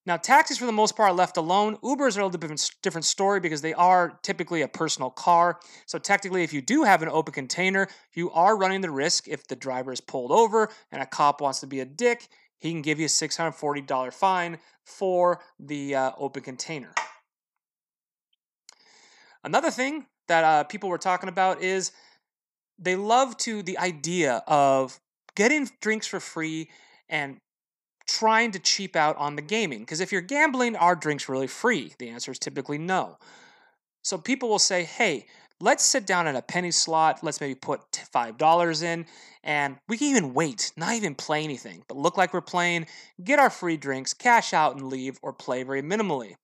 Now, 0.08 0.16
taxis 0.16 0.56
for 0.56 0.64
the 0.64 0.72
most 0.72 0.96
part 0.96 1.10
are 1.10 1.14
left 1.14 1.36
alone. 1.36 1.76
Ubers 1.84 2.16
are 2.16 2.22
a 2.22 2.24
little 2.24 2.30
different, 2.30 2.70
different 2.82 3.04
story 3.04 3.40
because 3.40 3.60
they 3.60 3.74
are 3.74 4.18
typically 4.22 4.62
a 4.62 4.68
personal 4.68 5.10
car. 5.10 5.60
So, 5.84 5.98
technically, 5.98 6.42
if 6.42 6.54
you 6.54 6.62
do 6.62 6.84
have 6.84 7.02
an 7.02 7.10
open 7.10 7.34
container, 7.34 7.88
you 8.14 8.30
are 8.30 8.56
running 8.56 8.80
the 8.80 8.90
risk 8.90 9.28
if 9.28 9.46
the 9.46 9.54
driver 9.54 9.92
is 9.92 10.00
pulled 10.00 10.32
over 10.32 10.70
and 10.90 11.02
a 11.02 11.06
cop 11.06 11.42
wants 11.42 11.60
to 11.60 11.66
be 11.66 11.80
a 11.80 11.84
dick, 11.84 12.28
he 12.56 12.70
can 12.70 12.80
give 12.80 12.98
you 12.98 13.04
a 13.04 13.08
$640 13.10 14.14
fine 14.14 14.58
for 14.82 15.42
the 15.60 15.94
uh, 15.94 16.12
open 16.16 16.42
container. 16.42 16.94
Another 19.44 19.70
thing 19.70 20.06
that 20.26 20.42
uh, 20.42 20.64
people 20.64 20.88
were 20.88 20.96
talking 20.96 21.28
about 21.28 21.60
is 21.60 21.92
they 22.78 22.96
love 22.96 23.36
to 23.38 23.62
the 23.62 23.76
idea 23.76 24.42
of 24.46 25.00
getting 25.36 25.68
drinks 25.82 26.06
for 26.06 26.18
free 26.18 26.70
and 27.10 27.40
trying 28.08 28.50
to 28.52 28.58
cheap 28.58 28.96
out 28.96 29.16
on 29.16 29.36
the 29.36 29.42
gaming. 29.42 29.80
Because 29.80 30.00
if 30.00 30.10
you're 30.10 30.20
gambling, 30.20 30.74
are 30.74 30.96
drinks 30.96 31.28
really 31.28 31.46
free? 31.46 31.92
The 31.98 32.08
answer 32.08 32.32
is 32.32 32.38
typically 32.38 32.78
no. 32.78 33.18
So 34.02 34.18
people 34.18 34.48
will 34.48 34.58
say, 34.58 34.84
hey, 34.84 35.26
let's 35.60 35.84
sit 35.84 36.06
down 36.06 36.26
at 36.26 36.34
a 36.34 36.42
penny 36.42 36.70
slot. 36.70 37.22
Let's 37.22 37.40
maybe 37.40 37.54
put 37.54 37.80
$5 37.92 38.82
in, 38.82 39.06
and 39.44 39.76
we 39.88 39.98
can 39.98 40.08
even 40.08 40.34
wait, 40.34 40.72
not 40.76 40.94
even 40.94 41.14
play 41.14 41.44
anything, 41.44 41.84
but 41.88 41.96
look 41.96 42.16
like 42.16 42.32
we're 42.32 42.40
playing, 42.40 42.86
get 43.22 43.38
our 43.38 43.50
free 43.50 43.76
drinks, 43.76 44.14
cash 44.14 44.52
out 44.52 44.76
and 44.76 44.86
leave, 44.86 45.18
or 45.22 45.32
play 45.32 45.62
very 45.62 45.82
minimally. 45.82 46.34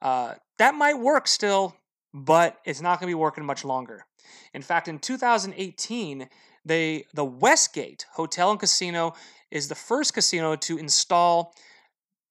Uh, 0.00 0.34
that 0.58 0.74
might 0.74 0.98
work 0.98 1.28
still, 1.28 1.76
but 2.14 2.58
it's 2.64 2.80
not 2.80 2.98
going 3.00 3.10
to 3.10 3.16
be 3.16 3.20
working 3.20 3.44
much 3.44 3.64
longer. 3.64 4.06
In 4.54 4.62
fact, 4.62 4.88
in 4.88 4.98
2018, 4.98 6.28
they 6.66 7.06
the 7.14 7.24
Westgate 7.24 8.04
Hotel 8.12 8.50
and 8.50 8.60
Casino 8.60 9.14
is 9.50 9.68
the 9.68 9.74
first 9.74 10.12
casino 10.12 10.56
to 10.56 10.76
install 10.76 11.54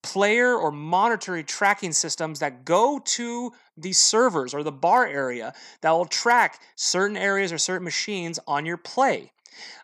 player 0.03 0.55
or 0.55 0.71
monetary 0.71 1.43
tracking 1.43 1.91
systems 1.91 2.39
that 2.39 2.63
go 2.63 3.01
to 3.03 3.51
the 3.75 3.91
servers 3.91 4.53
or 4.53 4.61
the 4.61 4.71
bar 4.71 5.07
area 5.07 5.51
that 5.81 5.89
will 5.91 6.05
track 6.05 6.61
certain 6.75 7.17
areas 7.17 7.51
or 7.51 7.57
certain 7.57 7.83
machines 7.83 8.39
on 8.45 8.67
your 8.67 8.77
play. 8.77 9.31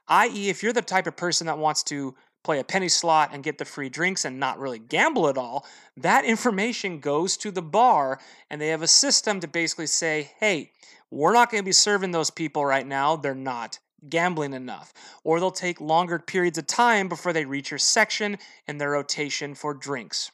I.e., 0.08 0.50
if 0.50 0.62
you're 0.62 0.74
the 0.74 0.82
type 0.84 1.08
of 1.08 1.16
person 1.16 1.48
that 1.48 1.58
wants 1.58 1.82
to 1.84 2.14
play 2.44 2.60
a 2.60 2.64
penny 2.64 2.90
slot 2.90 3.32
and 3.34 3.44
get 3.44 3.58
the 3.58 3.66
free 3.66 3.90
drinks 3.90 4.26
and 4.26 4.40
not 4.40 4.60
really 4.60 4.80
gamble 4.80 5.28
at 5.28 5.38
all, 5.38 5.66
that 5.98 6.26
information 6.26 7.00
goes 7.00 7.38
to 7.38 7.50
the 7.50 7.62
bar 7.62 8.20
and 8.50 8.62
they 8.62 8.68
have 8.68 8.82
a 8.82 8.88
system 8.88 9.40
to 9.40 9.48
basically 9.48 9.88
say, 9.88 10.32
hey, 10.40 10.72
we're 11.10 11.34
not 11.34 11.50
going 11.52 11.62
to 11.62 11.66
be 11.66 11.72
serving 11.72 12.12
those 12.12 12.30
people 12.30 12.66
right 12.66 12.86
now. 12.86 13.16
They're 13.16 13.34
not 13.34 13.80
gambling 14.10 14.54
enough, 14.54 14.94
or 15.24 15.40
they'll 15.40 15.52
take 15.52 15.80
longer 15.80 16.20
periods 16.20 16.58
of 16.58 16.68
time 16.68 17.08
before 17.08 17.34
they 17.34 17.46
reach 17.46 17.72
your 17.72 17.78
section 17.78 18.38
in 18.68 18.78
their 18.78 18.92
rotation 18.92 19.56
for 19.56 19.74
drinks. 19.74 20.32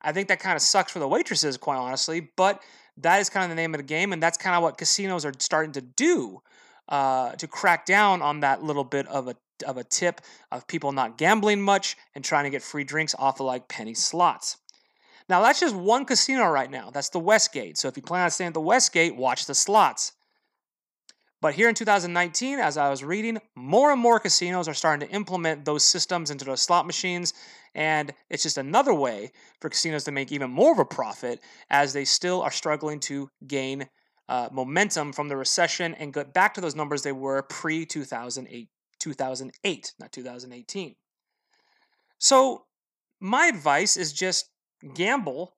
I 0.00 0.12
think 0.12 0.28
that 0.28 0.40
kind 0.40 0.56
of 0.56 0.62
sucks 0.62 0.92
for 0.92 0.98
the 0.98 1.08
waitresses, 1.08 1.56
quite 1.56 1.76
honestly, 1.76 2.30
but 2.36 2.62
that 2.98 3.20
is 3.20 3.30
kind 3.30 3.44
of 3.44 3.50
the 3.50 3.56
name 3.56 3.74
of 3.74 3.78
the 3.78 3.86
game, 3.86 4.12
and 4.12 4.22
that's 4.22 4.38
kind 4.38 4.56
of 4.56 4.62
what 4.62 4.78
casinos 4.78 5.24
are 5.24 5.32
starting 5.38 5.72
to 5.72 5.80
do 5.80 6.42
uh, 6.88 7.32
to 7.32 7.46
crack 7.46 7.86
down 7.86 8.22
on 8.22 8.40
that 8.40 8.62
little 8.62 8.84
bit 8.84 9.06
of 9.08 9.28
a 9.28 9.36
of 9.66 9.76
a 9.76 9.84
tip 9.84 10.20
of 10.50 10.66
people 10.66 10.90
not 10.90 11.16
gambling 11.16 11.62
much 11.62 11.96
and 12.16 12.24
trying 12.24 12.42
to 12.42 12.50
get 12.50 12.62
free 12.62 12.82
drinks 12.82 13.14
off 13.16 13.38
of 13.38 13.46
like 13.46 13.68
penny 13.68 13.94
slots. 13.94 14.56
Now 15.28 15.40
that's 15.40 15.60
just 15.60 15.74
one 15.74 16.04
casino 16.04 16.48
right 16.48 16.70
now. 16.70 16.90
That's 16.90 17.10
the 17.10 17.20
Westgate. 17.20 17.78
So 17.78 17.86
if 17.86 17.96
you 17.96 18.02
plan 18.02 18.24
on 18.24 18.30
staying 18.30 18.48
at 18.48 18.54
the 18.54 18.60
Westgate, 18.60 19.14
watch 19.14 19.46
the 19.46 19.54
slots. 19.54 20.12
But 21.42 21.54
here 21.54 21.68
in 21.68 21.74
2019, 21.74 22.60
as 22.60 22.76
I 22.76 22.88
was 22.88 23.02
reading, 23.02 23.38
more 23.56 23.90
and 23.90 24.00
more 24.00 24.20
casinos 24.20 24.68
are 24.68 24.74
starting 24.74 25.08
to 25.08 25.12
implement 25.12 25.64
those 25.64 25.82
systems 25.82 26.30
into 26.30 26.44
those 26.44 26.62
slot 26.62 26.86
machines. 26.86 27.34
And 27.74 28.14
it's 28.30 28.44
just 28.44 28.58
another 28.58 28.94
way 28.94 29.32
for 29.60 29.68
casinos 29.68 30.04
to 30.04 30.12
make 30.12 30.30
even 30.30 30.52
more 30.52 30.70
of 30.70 30.78
a 30.78 30.84
profit 30.84 31.40
as 31.68 31.92
they 31.92 32.04
still 32.04 32.42
are 32.42 32.52
struggling 32.52 33.00
to 33.00 33.28
gain 33.44 33.88
uh, 34.28 34.50
momentum 34.52 35.12
from 35.12 35.28
the 35.28 35.36
recession 35.36 35.94
and 35.94 36.14
get 36.14 36.32
back 36.32 36.54
to 36.54 36.60
those 36.60 36.76
numbers 36.76 37.02
they 37.02 37.10
were 37.10 37.42
pre 37.42 37.84
2008, 37.86 38.68
2008, 39.00 39.94
not 39.98 40.12
2018. 40.12 40.94
So, 42.18 42.66
my 43.18 43.46
advice 43.46 43.96
is 43.96 44.12
just 44.12 44.48
gamble 44.94 45.56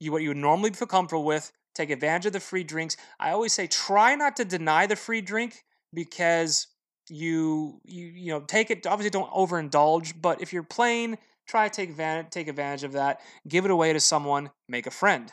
you 0.00 0.12
what 0.12 0.22
you 0.22 0.28
would 0.28 0.36
normally 0.36 0.70
feel 0.70 0.88
comfortable 0.88 1.24
with 1.24 1.52
take 1.76 1.90
advantage 1.90 2.26
of 2.26 2.32
the 2.32 2.40
free 2.40 2.64
drinks. 2.64 2.96
I 3.20 3.30
always 3.30 3.52
say 3.52 3.66
try 3.66 4.14
not 4.14 4.36
to 4.36 4.44
deny 4.44 4.86
the 4.86 4.96
free 4.96 5.20
drink 5.20 5.64
because 5.92 6.66
you 7.08 7.80
you 7.84 8.06
you 8.06 8.32
know 8.32 8.40
take 8.40 8.70
it 8.70 8.86
obviously 8.86 9.10
don't 9.10 9.30
overindulge, 9.30 10.14
but 10.20 10.40
if 10.40 10.52
you're 10.52 10.62
playing, 10.62 11.18
try 11.46 11.68
to 11.68 11.74
take 11.74 11.90
advantage 11.90 12.30
take 12.30 12.48
advantage 12.48 12.84
of 12.84 12.92
that. 12.92 13.20
Give 13.46 13.64
it 13.64 13.70
away 13.70 13.92
to 13.92 14.00
someone, 14.00 14.50
make 14.68 14.86
a 14.86 14.90
friend. 14.90 15.32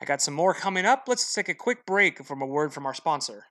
I 0.00 0.04
got 0.04 0.20
some 0.20 0.34
more 0.34 0.54
coming 0.54 0.84
up. 0.84 1.04
Let's 1.06 1.32
take 1.32 1.48
a 1.48 1.54
quick 1.54 1.86
break 1.86 2.24
from 2.24 2.42
a 2.42 2.46
word 2.46 2.72
from 2.72 2.86
our 2.86 2.94
sponsor. 2.94 3.44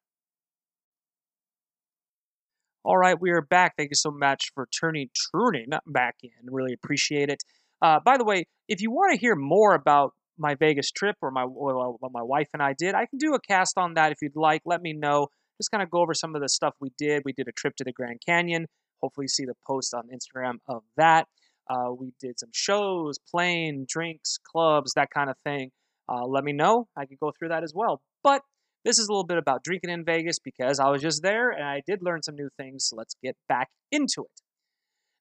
All 2.84 2.98
right, 2.98 3.20
we 3.20 3.30
are 3.30 3.42
back. 3.42 3.76
Thank 3.78 3.92
you 3.92 3.96
so 3.96 4.12
much 4.12 4.52
for 4.56 4.68
turning 4.68 5.10
turning 5.32 5.70
back 5.86 6.16
in. 6.24 6.32
Really 6.46 6.74
appreciate 6.74 7.30
it. 7.30 7.44
Uh, 7.82 8.00
by 8.04 8.18
the 8.18 8.24
way, 8.24 8.46
if 8.68 8.82
you 8.82 8.92
want 8.92 9.14
to 9.14 9.20
hear 9.20 9.36
more 9.36 9.76
about 9.76 10.14
my 10.42 10.56
Vegas 10.56 10.92
trip 10.92 11.16
or 11.22 11.32
my 11.32 11.44
what 11.44 12.12
my 12.12 12.24
wife 12.24 12.50
and 12.54 12.62
I 12.62 12.74
did, 12.78 12.96
I 12.96 13.06
can 13.06 13.20
do 13.20 13.34
a 13.34 13.40
cast 13.40 13.78
on 13.78 13.94
that 13.94 14.12
if 14.12 14.18
you'd 14.22 14.36
like. 14.36 14.62
Let 14.66 14.82
me 14.82 14.94
know. 14.94 15.28
Just 15.60 15.72
kind 15.72 15.84
of 15.84 15.92
go 15.92 16.02
over 16.02 16.14
some 16.14 16.36
of 16.36 16.42
the 16.42 16.50
stuff 16.50 16.74
we 16.82 16.92
did. 16.98 17.22
We 17.24 17.34
did 17.34 17.48
a 17.48 17.52
trip 17.52 17.76
to 17.78 17.84
the 17.84 17.94
Grand 17.94 18.20
Canyon. 18.26 18.66
Hopefully, 19.02 19.28
see 19.28 19.46
the 19.46 19.54
post 19.66 19.94
on 19.94 20.10
Instagram 20.10 20.56
of 20.68 20.84
that. 20.98 21.28
Uh, 21.70 21.94
we 21.98 22.12
did 22.20 22.40
some 22.40 22.50
shows, 22.54 23.18
playing, 23.30 23.86
drinks, 23.88 24.40
clubs, 24.52 24.94
that 24.96 25.10
kind 25.14 25.30
of 25.30 25.38
thing. 25.44 25.72
Uh, 26.10 26.26
let 26.26 26.44
me 26.44 26.52
know. 26.52 26.88
I 26.98 27.06
could 27.06 27.20
go 27.20 27.32
through 27.38 27.50
that 27.50 27.64
as 27.64 27.74
well. 27.74 28.02
But 28.24 28.42
this 28.84 28.98
is 28.98 29.08
a 29.08 29.12
little 29.12 29.26
bit 29.26 29.38
about 29.38 29.64
drinking 29.64 29.92
in 29.92 30.04
Vegas 30.04 30.40
because 30.40 30.80
I 30.80 30.90
was 30.90 31.02
just 31.02 31.22
there 31.22 31.52
and 31.52 31.64
I 31.64 31.82
did 31.88 32.00
learn 32.02 32.24
some 32.24 32.36
new 32.36 32.50
things. 32.58 32.88
So 32.88 32.96
let's 32.96 33.16
get 33.24 33.36
back 33.48 33.70
into 33.92 34.24
it. 34.24 34.42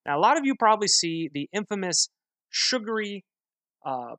Now, 0.07 0.19
a 0.19 0.21
lot 0.21 0.39
of 0.39 0.45
you 0.45 0.55
probably 0.59 0.89
see 0.89 1.29
the 1.33 1.49
infamous 1.53 2.09
sugary 2.49 3.25
uh, 3.85 4.17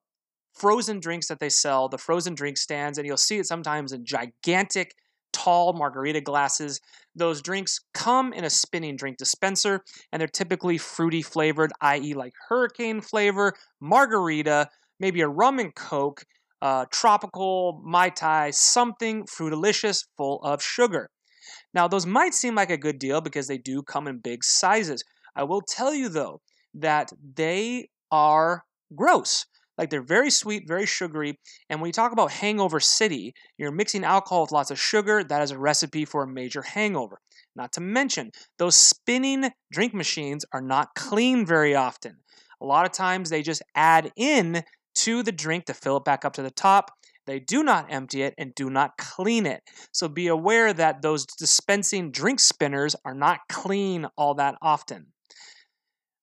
frozen 0.53 0.99
drinks 0.99 1.27
that 1.27 1.39
they 1.39 1.49
sell, 1.49 1.89
the 1.89 1.97
frozen 1.97 2.35
drink 2.35 2.57
stands, 2.57 2.97
and 2.97 3.07
you'll 3.07 3.17
see 3.17 3.37
it 3.37 3.47
sometimes 3.47 3.91
in 3.91 4.05
gigantic, 4.05 4.95
tall 5.33 5.73
margarita 5.73 6.21
glasses. 6.21 6.79
Those 7.15 7.41
drinks 7.41 7.79
come 7.93 8.33
in 8.33 8.43
a 8.43 8.49
spinning 8.49 8.95
drink 8.95 9.17
dispenser, 9.17 9.83
and 10.11 10.19
they're 10.19 10.27
typically 10.27 10.77
fruity 10.77 11.21
flavored, 11.21 11.71
i.e., 11.81 12.13
like 12.13 12.33
hurricane 12.49 13.01
flavor, 13.01 13.53
margarita, 13.79 14.69
maybe 14.99 15.21
a 15.21 15.27
rum 15.27 15.59
and 15.59 15.73
coke, 15.75 16.25
uh, 16.61 16.85
tropical, 16.91 17.81
Mai 17.83 18.09
Tai, 18.09 18.51
something 18.51 19.25
fruitalicious 19.25 20.05
full 20.15 20.41
of 20.43 20.61
sugar. 20.61 21.09
Now, 21.73 21.87
those 21.87 22.05
might 22.05 22.33
seem 22.33 22.55
like 22.55 22.69
a 22.69 22.77
good 22.77 22.99
deal 22.99 23.21
because 23.21 23.47
they 23.47 23.57
do 23.57 23.81
come 23.81 24.07
in 24.07 24.19
big 24.19 24.43
sizes. 24.43 25.03
I 25.35 25.43
will 25.43 25.61
tell 25.61 25.93
you, 25.93 26.09
though, 26.09 26.41
that 26.73 27.11
they 27.35 27.89
are 28.11 28.65
gross. 28.95 29.45
Like 29.77 29.89
they're 29.89 30.01
very 30.01 30.29
sweet, 30.29 30.67
very 30.67 30.85
sugary. 30.85 31.39
And 31.69 31.81
when 31.81 31.87
you 31.89 31.93
talk 31.93 32.11
about 32.11 32.31
hangover 32.31 32.79
city, 32.79 33.33
you're 33.57 33.71
mixing 33.71 34.03
alcohol 34.03 34.41
with 34.43 34.51
lots 34.51 34.71
of 34.71 34.79
sugar. 34.79 35.23
That 35.23 35.41
is 35.41 35.51
a 35.51 35.57
recipe 35.57 36.05
for 36.05 36.23
a 36.23 36.27
major 36.27 36.61
hangover. 36.61 37.19
Not 37.55 37.73
to 37.73 37.81
mention, 37.81 38.31
those 38.57 38.75
spinning 38.75 39.51
drink 39.71 39.93
machines 39.93 40.45
are 40.53 40.61
not 40.61 40.95
clean 40.95 41.45
very 41.45 41.75
often. 41.75 42.17
A 42.61 42.65
lot 42.65 42.85
of 42.85 42.91
times 42.91 43.29
they 43.29 43.41
just 43.41 43.63
add 43.75 44.11
in 44.15 44.63
to 44.95 45.23
the 45.23 45.31
drink 45.31 45.65
to 45.65 45.73
fill 45.73 45.97
it 45.97 46.05
back 46.05 46.25
up 46.25 46.33
to 46.33 46.43
the 46.43 46.51
top. 46.51 46.91
They 47.25 47.39
do 47.39 47.63
not 47.63 47.91
empty 47.91 48.23
it 48.23 48.33
and 48.37 48.53
do 48.55 48.69
not 48.69 48.97
clean 48.97 49.45
it. 49.45 49.61
So 49.91 50.07
be 50.07 50.27
aware 50.27 50.73
that 50.73 51.01
those 51.01 51.25
dispensing 51.25 52.11
drink 52.11 52.39
spinners 52.39 52.95
are 53.05 53.13
not 53.13 53.39
clean 53.49 54.07
all 54.17 54.33
that 54.35 54.55
often. 54.61 55.07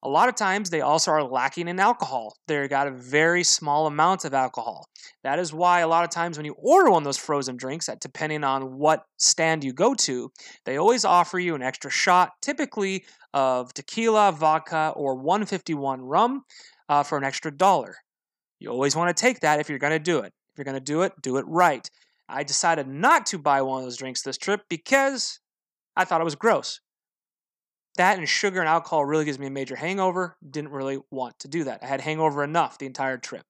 A 0.03 0.09
lot 0.09 0.29
of 0.29 0.37
times 0.37 0.71
they 0.71 0.81
also 0.81 1.11
are 1.11 1.25
lacking 1.25 1.67
in 1.67 1.81
alcohol. 1.81 2.37
They've 2.47 2.71
got 2.71 2.87
a 2.87 2.93
very 2.93 3.43
small 3.43 3.87
amount 3.87 4.25
of 4.25 4.33
alcohol. 4.33 4.87
That 5.25 5.41
is 5.41 5.53
why 5.53 5.81
a 5.81 5.89
lot 5.89 6.05
of 6.05 6.11
times 6.11 6.37
when 6.37 6.47
you 6.47 6.55
order 6.57 6.91
one 6.91 7.03
of 7.03 7.05
those 7.05 7.19
frozen 7.19 7.57
drinks, 7.57 7.87
that 7.87 7.99
depending 8.01 8.45
on 8.45 8.79
what 8.79 9.03
stand 9.17 9.65
you 9.65 9.73
go 9.73 9.95
to, 9.95 10.31
they 10.65 10.77
always 10.77 11.05
offer 11.05 11.39
you 11.41 11.57
an 11.57 11.63
extra 11.63 11.91
shot, 11.91 12.31
typically 12.41 13.05
of 13.35 13.75
tequila, 13.75 14.31
vodka, 14.31 14.93
or 14.95 15.17
151 15.17 16.01
rum 16.03 16.45
uh, 16.89 17.03
for 17.03 17.19
an 17.19 17.25
extra 17.25 17.51
dollar. 17.51 17.97
You 18.61 18.71
always 18.71 18.95
want 18.95 19.15
to 19.15 19.21
take 19.21 19.41
that 19.41 19.59
if 19.59 19.69
you're 19.69 19.79
going 19.81 19.93
to 19.93 19.99
do 19.99 20.19
it. 20.19 20.33
If 20.53 20.59
you're 20.59 20.65
going 20.65 20.77
to 20.77 20.81
do 20.81 21.03
it, 21.03 21.13
do 21.21 21.39
it 21.39 21.45
right. 21.49 21.89
I 22.29 22.45
decided 22.45 22.87
not 22.87 23.27
to 23.27 23.39
buy 23.39 23.63
one 23.63 23.81
of 23.81 23.85
those 23.85 23.97
drinks 23.97 24.23
this 24.23 24.39
trip 24.39 24.63
because 24.69 25.41
I 25.97 26.05
thought 26.05 26.21
it 26.21 26.25
was 26.25 26.35
gross. 26.35 26.81
That 27.99 28.17
and 28.17 28.29
sugar 28.29 28.61
and 28.61 28.69
alcohol 28.69 29.05
really 29.05 29.25
gives 29.25 29.41
me 29.41 29.49
a 29.49 29.51
major 29.51 29.75
hangover. 29.75 30.37
Didn't 30.49 30.71
really 30.71 31.01
want 31.11 31.41
to 31.41 31.49
do 31.49 31.65
that. 31.65 31.83
I 31.83 31.87
had 31.87 32.01
hangover 32.01 32.45
enough 32.45 32.79
the 32.79 32.87
entire 32.87 33.19
trip. 33.19 33.45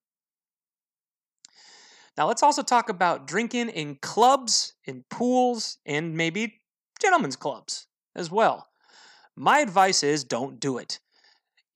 Now, 2.17 2.27
let's 2.27 2.43
also 2.43 2.63
talk 2.63 2.89
about 2.89 3.27
drinking 3.27 3.69
in 3.69 3.97
clubs, 4.01 4.73
in 4.87 5.05
pools, 5.11 5.77
and 5.85 6.17
maybe 6.17 6.63
gentlemen's 7.01 7.37
clubs 7.37 7.87
as 8.17 8.31
well. 8.31 8.67
My 9.37 9.59
advice 9.59 10.03
is 10.03 10.25
don't 10.25 10.59
do 10.59 10.79
it. 10.79 10.99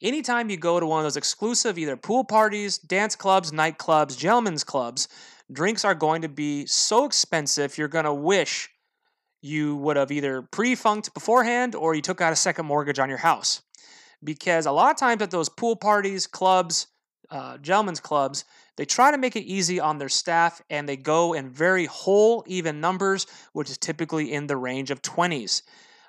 Anytime 0.01 0.49
you 0.49 0.57
go 0.57 0.81
to 0.81 0.87
one 0.87 0.99
of 0.99 1.05
those 1.05 1.19
exclusive 1.19 1.79
either 1.79 1.97
pool 1.97 2.25
parties, 2.25 2.79
dance 2.79 3.15
clubs, 3.15 3.53
nightclubs, 3.53 4.17
gentlemen's 4.17 4.65
clubs, 4.65 5.09
drinks 5.53 5.85
are 5.85 5.95
going 5.95 6.23
to 6.23 6.29
be 6.29 6.65
so 6.65 7.05
expensive 7.05 7.77
you're 7.77 7.87
going 7.87 8.07
to 8.07 8.15
wish 8.15 8.71
you 9.43 9.77
would 9.77 9.97
have 9.97 10.11
either 10.11 10.41
pre-funked 10.41 11.13
beforehand 11.13 11.75
or 11.75 11.95
you 11.95 12.01
took 12.01 12.21
out 12.21 12.33
a 12.33 12.37
second 12.37 12.65
mortgage 12.65 12.99
on 12.99 13.09
your 13.09 13.19
house. 13.19 13.61
Because 14.25 14.67
a 14.67 14.73
lot 14.73 14.93
of 14.93 14.97
times 14.97 15.21
at 15.21 15.33
those 15.33 15.49
pool 15.49 15.75
parties, 15.75 16.29
clubs, 16.29 16.87
uh, 17.29 17.59
gentlemen's 17.59 17.99
clubs, 17.99 18.45
they 18.77 18.85
try 18.85 19.11
to 19.11 19.19
make 19.19 19.35
it 19.35 19.43
easy 19.43 19.81
on 19.81 19.99
their 19.99 20.09
staff 20.09 20.63
and 20.71 20.89
they 20.89 20.97
go 20.97 21.33
in 21.33 21.51
very 21.51 21.87
whole, 21.87 22.45
even 22.47 22.81
numbers, 22.81 23.27
which 23.53 23.69
is 23.69 23.77
typically 23.77 24.33
in 24.33 24.47
the 24.47 24.57
range 24.57 24.91
of 24.91 25.03
20s. 25.03 25.63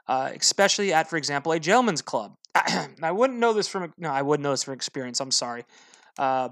Uh, 0.08 0.32
especially 0.36 0.94
at, 0.94 1.10
for 1.10 1.18
example, 1.18 1.54
a 1.54 1.60
gentleman's 1.60 2.02
club. 2.02 2.36
I 3.02 3.12
wouldn't 3.12 3.40
know 3.40 3.54
this 3.54 3.68
from 3.68 3.94
no, 3.98 4.10
I 4.10 4.22
wouldn't 4.22 4.44
know 4.44 4.52
this 4.52 4.64
from 4.64 4.74
experience. 4.74 5.20
I'm 5.20 5.32
sorry. 5.32 5.64
Uh, 6.20 6.50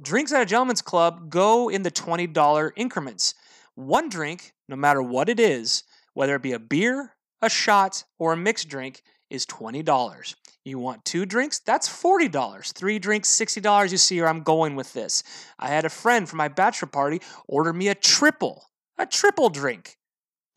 drinks 0.00 0.32
at 0.32 0.42
a 0.42 0.46
gentleman's 0.46 0.82
club 0.82 1.30
go 1.30 1.70
in 1.70 1.82
the 1.82 1.90
twenty 1.90 2.26
dollar 2.26 2.72
increments. 2.76 3.34
One 3.74 4.10
drink, 4.10 4.52
no 4.68 4.76
matter 4.76 5.02
what 5.02 5.30
it 5.30 5.40
is, 5.40 5.84
whether 6.20 6.36
it 6.36 6.42
be 6.42 6.52
a 6.52 6.58
beer, 6.58 7.14
a 7.40 7.48
shot, 7.48 8.04
or 8.18 8.34
a 8.34 8.36
mixed 8.36 8.68
drink, 8.68 9.00
is 9.30 9.46
$20. 9.46 10.34
You 10.66 10.78
want 10.78 11.02
two 11.06 11.24
drinks? 11.24 11.60
That's 11.60 11.88
$40. 11.88 12.74
Three 12.74 12.98
drinks, 12.98 13.30
$60. 13.30 13.90
You 13.90 13.96
see 13.96 14.20
where 14.20 14.28
I'm 14.28 14.42
going 14.42 14.76
with 14.76 14.92
this. 14.92 15.22
I 15.58 15.68
had 15.68 15.86
a 15.86 15.88
friend 15.88 16.28
from 16.28 16.36
my 16.36 16.48
bachelor 16.48 16.88
party 16.88 17.22
order 17.48 17.72
me 17.72 17.88
a 17.88 17.94
triple, 17.94 18.66
a 18.98 19.06
triple 19.06 19.48
drink. 19.48 19.96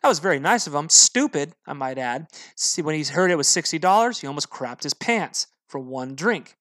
That 0.01 0.10
was 0.10 0.20
very 0.20 0.38
nice 0.38 0.67
of 0.67 0.75
him. 0.75 0.89
Stupid, 0.89 1.53
I 1.65 1.72
might 1.72 1.98
add. 1.98 2.27
See, 2.58 2.82
when 2.82 2.96
he 2.96 3.03
heard 3.05 3.32
it 3.32 3.38
was 3.38 3.48
$60, 3.48 4.20
he 4.20 4.27
almost 4.27 4.50
crapped 4.50 4.84
his 4.84 4.93
pants 4.93 5.48
for 5.70 5.79
one 5.79 6.13
drink. 6.13 6.58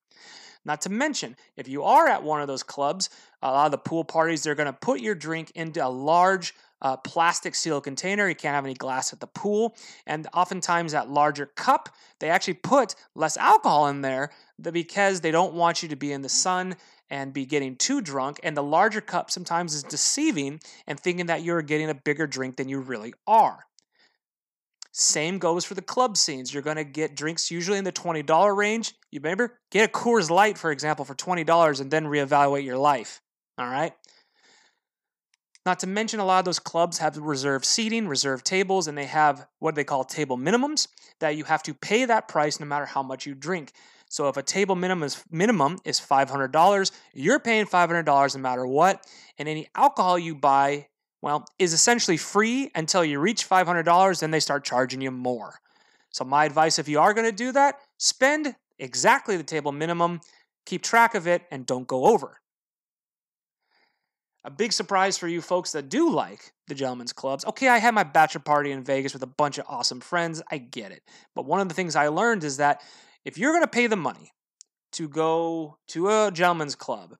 Not 0.64 0.80
to 0.82 0.90
mention, 0.90 1.34
if 1.56 1.66
you 1.66 1.82
are 1.82 2.06
at 2.06 2.22
one 2.22 2.40
of 2.40 2.46
those 2.46 2.62
clubs, 2.62 3.10
a 3.42 3.50
lot 3.50 3.66
of 3.66 3.72
the 3.72 3.78
pool 3.78 4.04
parties, 4.04 4.44
they're 4.44 4.54
going 4.54 4.66
to 4.66 4.72
put 4.72 5.00
your 5.00 5.16
drink 5.16 5.50
into 5.56 5.84
a 5.84 5.90
large 5.90 6.54
uh, 6.82 6.96
plastic 6.98 7.54
sealed 7.54 7.84
container. 7.84 8.28
You 8.28 8.34
can't 8.34 8.54
have 8.54 8.64
any 8.64 8.74
glass 8.74 9.12
at 9.12 9.20
the 9.20 9.26
pool. 9.26 9.76
And 10.06 10.26
oftentimes, 10.34 10.92
that 10.92 11.08
larger 11.08 11.46
cup, 11.46 11.88
they 12.18 12.28
actually 12.28 12.54
put 12.54 12.94
less 13.14 13.36
alcohol 13.36 13.86
in 13.88 14.02
there 14.02 14.30
because 14.60 15.20
they 15.20 15.30
don't 15.30 15.54
want 15.54 15.82
you 15.82 15.88
to 15.88 15.96
be 15.96 16.12
in 16.12 16.22
the 16.22 16.28
sun 16.28 16.76
and 17.08 17.32
be 17.32 17.46
getting 17.46 17.76
too 17.76 18.00
drunk. 18.00 18.40
And 18.42 18.56
the 18.56 18.62
larger 18.62 19.00
cup 19.00 19.30
sometimes 19.30 19.74
is 19.74 19.82
deceiving 19.82 20.60
and 20.86 20.98
thinking 20.98 21.26
that 21.26 21.42
you're 21.42 21.62
getting 21.62 21.88
a 21.88 21.94
bigger 21.94 22.26
drink 22.26 22.56
than 22.56 22.68
you 22.68 22.80
really 22.80 23.14
are. 23.26 23.66
Same 24.94 25.38
goes 25.38 25.64
for 25.64 25.74
the 25.74 25.82
club 25.82 26.18
scenes. 26.18 26.52
You're 26.52 26.62
going 26.62 26.76
to 26.76 26.84
get 26.84 27.16
drinks 27.16 27.50
usually 27.50 27.78
in 27.78 27.84
the 27.84 27.92
$20 27.92 28.56
range. 28.56 28.94
You 29.10 29.20
remember? 29.20 29.58
Get 29.70 29.88
a 29.88 29.92
Coors 29.92 30.28
Light, 30.30 30.58
for 30.58 30.70
example, 30.70 31.06
for 31.06 31.14
$20 31.14 31.80
and 31.80 31.90
then 31.90 32.04
reevaluate 32.04 32.64
your 32.64 32.76
life. 32.76 33.22
All 33.56 33.66
right? 33.66 33.94
Not 35.64 35.78
to 35.80 35.86
mention, 35.86 36.18
a 36.18 36.24
lot 36.24 36.40
of 36.40 36.44
those 36.44 36.58
clubs 36.58 36.98
have 36.98 37.16
reserved 37.16 37.64
seating, 37.64 38.08
reserved 38.08 38.44
tables, 38.44 38.88
and 38.88 38.98
they 38.98 39.06
have 39.06 39.46
what 39.60 39.74
they 39.74 39.84
call 39.84 40.04
table 40.04 40.36
minimums 40.36 40.88
that 41.20 41.36
you 41.36 41.44
have 41.44 41.62
to 41.64 41.74
pay 41.74 42.04
that 42.04 42.26
price 42.26 42.58
no 42.58 42.66
matter 42.66 42.86
how 42.86 43.02
much 43.02 43.26
you 43.26 43.34
drink. 43.34 43.72
So 44.08 44.28
if 44.28 44.36
a 44.36 44.42
table 44.42 44.74
minimum 44.74 45.04
is 45.04 45.22
minimum 45.30 45.78
is 45.84 46.00
$500, 46.00 46.90
you're 47.14 47.38
paying 47.38 47.66
$500 47.66 48.34
no 48.34 48.40
matter 48.42 48.66
what, 48.66 49.06
and 49.38 49.48
any 49.48 49.68
alcohol 49.74 50.18
you 50.18 50.34
buy 50.34 50.88
well, 51.22 51.46
is 51.58 51.72
essentially 51.72 52.16
free 52.16 52.70
until 52.74 53.04
you 53.04 53.20
reach 53.20 53.48
$500, 53.48 54.20
then 54.20 54.32
they 54.32 54.40
start 54.40 54.64
charging 54.64 55.00
you 55.00 55.12
more. 55.12 55.60
So, 56.10 56.24
my 56.24 56.44
advice 56.44 56.78
if 56.78 56.88
you 56.88 56.98
are 57.00 57.14
going 57.14 57.30
to 57.30 57.36
do 57.36 57.52
that, 57.52 57.78
spend 57.96 58.54
exactly 58.78 59.36
the 59.36 59.44
table 59.44 59.72
minimum, 59.72 60.20
keep 60.66 60.82
track 60.82 61.14
of 61.14 61.26
it, 61.26 61.42
and 61.50 61.64
don't 61.64 61.86
go 61.86 62.06
over. 62.06 62.41
A 64.44 64.50
big 64.50 64.72
surprise 64.72 65.16
for 65.16 65.28
you 65.28 65.40
folks 65.40 65.72
that 65.72 65.88
do 65.88 66.10
like 66.10 66.52
the 66.66 66.74
gentlemen's 66.74 67.12
clubs. 67.12 67.44
Okay, 67.44 67.68
I 67.68 67.78
had 67.78 67.94
my 67.94 68.02
bachelor 68.02 68.40
party 68.40 68.72
in 68.72 68.82
Vegas 68.82 69.12
with 69.12 69.22
a 69.22 69.28
bunch 69.28 69.58
of 69.58 69.66
awesome 69.68 70.00
friends. 70.00 70.42
I 70.50 70.58
get 70.58 70.90
it. 70.90 71.02
But 71.34 71.46
one 71.46 71.60
of 71.60 71.68
the 71.68 71.74
things 71.74 71.94
I 71.94 72.08
learned 72.08 72.42
is 72.42 72.56
that 72.56 72.82
if 73.24 73.38
you're 73.38 73.52
going 73.52 73.62
to 73.62 73.68
pay 73.68 73.86
the 73.86 73.96
money 73.96 74.32
to 74.92 75.08
go 75.08 75.78
to 75.88 76.08
a 76.08 76.30
gentlemen's 76.32 76.74
club 76.74 77.14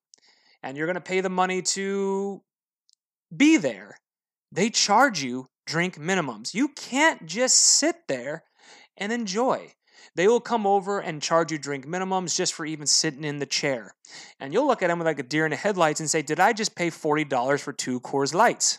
and 0.62 0.76
you're 0.76 0.86
going 0.86 0.94
to 0.94 1.00
pay 1.00 1.20
the 1.20 1.30
money 1.30 1.62
to 1.62 2.42
be 3.34 3.56
there, 3.56 3.98
they 4.50 4.68
charge 4.68 5.22
you 5.22 5.46
drink 5.66 5.98
minimums. 5.98 6.54
You 6.54 6.68
can't 6.68 7.24
just 7.26 7.56
sit 7.56 7.94
there 8.08 8.42
and 8.96 9.12
enjoy. 9.12 9.72
They 10.14 10.28
will 10.28 10.40
come 10.40 10.66
over 10.66 11.00
and 11.00 11.22
charge 11.22 11.52
you 11.52 11.58
drink 11.58 11.86
minimums 11.86 12.36
just 12.36 12.54
for 12.54 12.66
even 12.66 12.86
sitting 12.86 13.24
in 13.24 13.38
the 13.38 13.46
chair. 13.46 13.94
And 14.40 14.52
you'll 14.52 14.66
look 14.66 14.82
at 14.82 14.88
them 14.88 15.00
like 15.00 15.18
a 15.18 15.22
deer 15.22 15.44
in 15.44 15.50
the 15.50 15.56
headlights 15.56 16.00
and 16.00 16.10
say, 16.10 16.22
Did 16.22 16.40
I 16.40 16.52
just 16.52 16.74
pay 16.74 16.90
$40 16.90 17.60
for 17.60 17.72
two 17.72 18.00
Coors 18.00 18.34
Lights? 18.34 18.78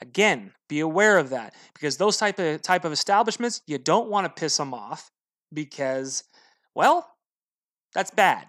Again, 0.00 0.52
be 0.68 0.80
aware 0.80 1.18
of 1.18 1.30
that 1.30 1.54
because 1.74 1.96
those 1.96 2.16
type 2.16 2.38
of 2.40 2.60
type 2.60 2.84
of 2.84 2.92
establishments, 2.92 3.62
you 3.66 3.78
don't 3.78 4.10
want 4.10 4.24
to 4.24 4.40
piss 4.40 4.56
them 4.56 4.74
off 4.74 5.12
because, 5.52 6.24
well, 6.74 7.08
that's 7.94 8.10
bad. 8.10 8.46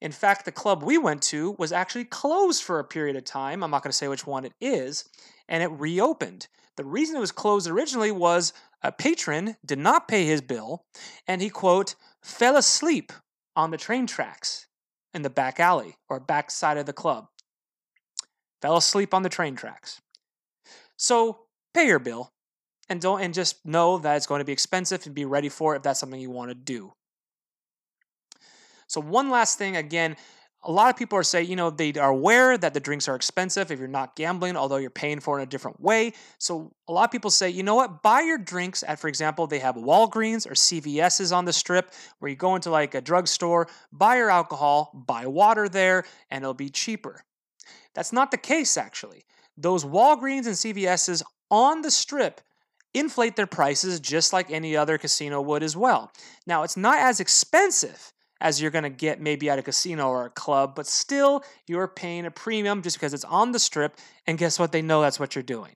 In 0.00 0.12
fact, 0.12 0.44
the 0.44 0.52
club 0.52 0.82
we 0.82 0.98
went 0.98 1.22
to 1.24 1.52
was 1.58 1.72
actually 1.72 2.04
closed 2.04 2.62
for 2.62 2.78
a 2.78 2.84
period 2.84 3.16
of 3.16 3.24
time. 3.24 3.62
I'm 3.62 3.70
not 3.70 3.82
going 3.82 3.92
to 3.92 3.96
say 3.96 4.08
which 4.08 4.26
one 4.26 4.44
it 4.44 4.52
is, 4.60 5.08
and 5.48 5.62
it 5.62 5.68
reopened. 5.68 6.48
The 6.76 6.84
reason 6.84 7.16
it 7.16 7.20
was 7.20 7.32
closed 7.32 7.68
originally 7.68 8.10
was 8.10 8.52
a 8.82 8.92
patron 8.92 9.56
did 9.64 9.78
not 9.78 10.08
pay 10.08 10.24
his 10.24 10.40
bill, 10.40 10.84
and 11.26 11.42
he, 11.42 11.50
quote, 11.50 11.94
fell 12.22 12.56
asleep 12.56 13.12
on 13.54 13.70
the 13.70 13.76
train 13.76 14.06
tracks 14.06 14.66
in 15.12 15.22
the 15.22 15.30
back 15.30 15.60
alley 15.60 15.96
or 16.08 16.20
back 16.20 16.50
side 16.50 16.78
of 16.78 16.86
the 16.86 16.92
club. 16.92 17.26
Fell 18.62 18.76
asleep 18.76 19.12
on 19.12 19.22
the 19.22 19.28
train 19.28 19.56
tracks. 19.56 20.00
So 20.96 21.40
pay 21.74 21.86
your 21.86 21.98
bill 21.98 22.30
and 22.88 23.00
don't 23.00 23.22
and 23.22 23.32
just 23.32 23.64
know 23.64 23.98
that 23.98 24.16
it's 24.16 24.26
going 24.26 24.40
to 24.40 24.44
be 24.44 24.52
expensive 24.52 25.06
and 25.06 25.14
be 25.14 25.24
ready 25.24 25.48
for 25.48 25.74
it 25.74 25.78
if 25.78 25.82
that's 25.82 26.00
something 26.00 26.20
you 26.20 26.30
want 26.30 26.50
to 26.50 26.54
do. 26.54 26.92
So 28.86 29.00
one 29.00 29.30
last 29.30 29.56
thing 29.56 29.76
again, 29.76 30.16
a 30.62 30.70
lot 30.70 30.90
of 30.90 30.96
people 30.96 31.18
are 31.18 31.22
saying, 31.22 31.48
you 31.48 31.56
know, 31.56 31.70
they 31.70 31.92
are 31.94 32.10
aware 32.10 32.58
that 32.58 32.74
the 32.74 32.80
drinks 32.80 33.08
are 33.08 33.14
expensive 33.16 33.70
if 33.70 33.78
you're 33.78 33.88
not 33.88 34.14
gambling, 34.14 34.56
although 34.56 34.76
you're 34.76 34.90
paying 34.90 35.20
for 35.20 35.38
it 35.38 35.42
in 35.42 35.48
a 35.48 35.50
different 35.50 35.80
way. 35.80 36.12
So 36.38 36.72
a 36.86 36.92
lot 36.92 37.04
of 37.04 37.10
people 37.10 37.30
say, 37.30 37.48
you 37.48 37.62
know 37.62 37.74
what, 37.74 38.02
buy 38.02 38.20
your 38.20 38.38
drinks 38.38 38.84
at, 38.86 38.98
for 38.98 39.08
example, 39.08 39.46
they 39.46 39.60
have 39.60 39.76
Walgreens 39.76 40.46
or 40.46 40.54
CVS's 40.54 41.32
on 41.32 41.46
the 41.46 41.52
strip 41.52 41.92
where 42.18 42.30
you 42.30 42.36
go 42.36 42.56
into 42.56 42.70
like 42.70 42.94
a 42.94 43.00
drugstore, 43.00 43.68
buy 43.90 44.16
your 44.16 44.30
alcohol, 44.30 44.90
buy 45.06 45.26
water 45.26 45.68
there, 45.68 46.04
and 46.30 46.42
it'll 46.42 46.54
be 46.54 46.68
cheaper. 46.68 47.24
That's 47.94 48.12
not 48.12 48.30
the 48.30 48.36
case, 48.36 48.76
actually 48.76 49.24
those 49.60 49.84
Walgreens 49.84 50.46
and 50.46 50.56
CVS's 50.56 51.22
on 51.50 51.82
the 51.82 51.90
strip 51.90 52.40
inflate 52.94 53.36
their 53.36 53.46
prices 53.46 54.00
just 54.00 54.32
like 54.32 54.50
any 54.50 54.76
other 54.76 54.98
casino 54.98 55.40
would 55.40 55.62
as 55.62 55.76
well. 55.76 56.10
Now, 56.46 56.62
it's 56.62 56.76
not 56.76 56.98
as 56.98 57.20
expensive 57.20 58.12
as 58.40 58.60
you're 58.60 58.70
going 58.70 58.84
to 58.84 58.90
get 58.90 59.20
maybe 59.20 59.50
at 59.50 59.58
a 59.58 59.62
casino 59.62 60.08
or 60.08 60.26
a 60.26 60.30
club, 60.30 60.74
but 60.74 60.86
still 60.86 61.44
you're 61.66 61.88
paying 61.88 62.26
a 62.26 62.30
premium 62.30 62.82
just 62.82 62.96
because 62.96 63.14
it's 63.14 63.24
on 63.24 63.52
the 63.52 63.58
strip, 63.58 63.96
and 64.26 64.38
guess 64.38 64.58
what? 64.58 64.72
They 64.72 64.82
know 64.82 65.00
that's 65.02 65.20
what 65.20 65.34
you're 65.34 65.42
doing. 65.42 65.72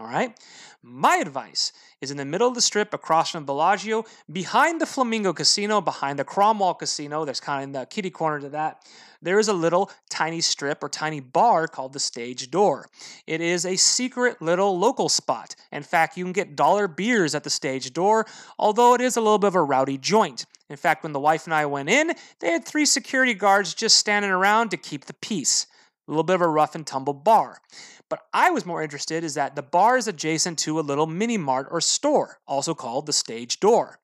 All 0.00 0.06
right? 0.06 0.34
My 0.82 1.16
advice 1.16 1.74
is 2.00 2.10
in 2.10 2.16
the 2.16 2.24
middle 2.24 2.48
of 2.48 2.54
the 2.54 2.62
strip 2.62 2.94
across 2.94 3.30
from 3.30 3.44
Bellagio, 3.44 4.06
behind 4.32 4.80
the 4.80 4.86
Flamingo 4.86 5.34
Casino, 5.34 5.82
behind 5.82 6.18
the 6.18 6.24
Cromwell 6.24 6.72
Casino, 6.72 7.26
there's 7.26 7.38
kind 7.38 7.62
of 7.62 7.64
in 7.64 7.72
the 7.72 7.84
kitty 7.84 8.08
corner 8.08 8.40
to 8.40 8.48
that, 8.48 8.82
there 9.20 9.38
is 9.38 9.48
a 9.48 9.52
little 9.52 9.90
tiny 10.08 10.40
strip 10.40 10.82
or 10.82 10.88
tiny 10.88 11.20
bar 11.20 11.68
called 11.68 11.92
the 11.92 12.00
Stage 12.00 12.50
Door. 12.50 12.88
It 13.26 13.42
is 13.42 13.66
a 13.66 13.76
secret 13.76 14.40
little 14.40 14.78
local 14.78 15.10
spot. 15.10 15.54
In 15.70 15.82
fact, 15.82 16.16
you 16.16 16.24
can 16.24 16.32
get 16.32 16.56
dollar 16.56 16.88
beers 16.88 17.34
at 17.34 17.44
the 17.44 17.50
Stage 17.50 17.92
Door, 17.92 18.24
although 18.58 18.94
it 18.94 19.02
is 19.02 19.18
a 19.18 19.20
little 19.20 19.38
bit 19.38 19.48
of 19.48 19.54
a 19.54 19.62
rowdy 19.62 19.98
joint. 19.98 20.46
In 20.70 20.76
fact, 20.76 21.02
when 21.02 21.12
the 21.12 21.20
wife 21.20 21.44
and 21.44 21.52
I 21.52 21.66
went 21.66 21.90
in, 21.90 22.12
they 22.38 22.52
had 22.52 22.64
three 22.64 22.86
security 22.86 23.34
guards 23.34 23.74
just 23.74 23.98
standing 23.98 24.30
around 24.30 24.70
to 24.70 24.78
keep 24.78 25.04
the 25.04 25.14
peace. 25.14 25.66
A 26.10 26.12
little 26.12 26.24
bit 26.24 26.34
of 26.34 26.40
a 26.40 26.48
rough 26.48 26.74
and 26.74 26.84
tumble 26.84 27.14
bar. 27.14 27.62
But 28.08 28.22
I 28.34 28.50
was 28.50 28.66
more 28.66 28.82
interested 28.82 29.22
is 29.22 29.34
that 29.34 29.54
the 29.54 29.62
bar 29.62 29.96
is 29.96 30.08
adjacent 30.08 30.58
to 30.60 30.80
a 30.80 30.82
little 30.82 31.06
mini 31.06 31.38
mart 31.38 31.68
or 31.70 31.80
store, 31.80 32.40
also 32.48 32.74
called 32.74 33.06
the 33.06 33.12
stage 33.12 33.60
door. 33.60 34.00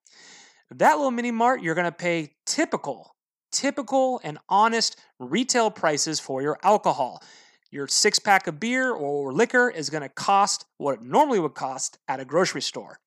That 0.70 0.98
little 0.98 1.10
mini 1.10 1.32
mart, 1.32 1.62
you're 1.62 1.74
going 1.74 1.86
to 1.86 1.90
pay 1.90 2.34
typical, 2.44 3.16
typical 3.50 4.20
and 4.22 4.38
honest 4.48 5.00
retail 5.18 5.68
prices 5.68 6.20
for 6.20 6.40
your 6.40 6.60
alcohol. 6.62 7.24
Your 7.72 7.88
six 7.88 8.20
pack 8.20 8.46
of 8.46 8.60
beer 8.60 8.92
or 8.92 9.32
liquor 9.32 9.68
is 9.68 9.90
going 9.90 10.04
to 10.04 10.08
cost 10.08 10.64
what 10.76 10.94
it 10.94 11.02
normally 11.02 11.40
would 11.40 11.54
cost 11.54 11.98
at 12.06 12.20
a 12.20 12.24
grocery 12.24 12.62
store. 12.62 13.00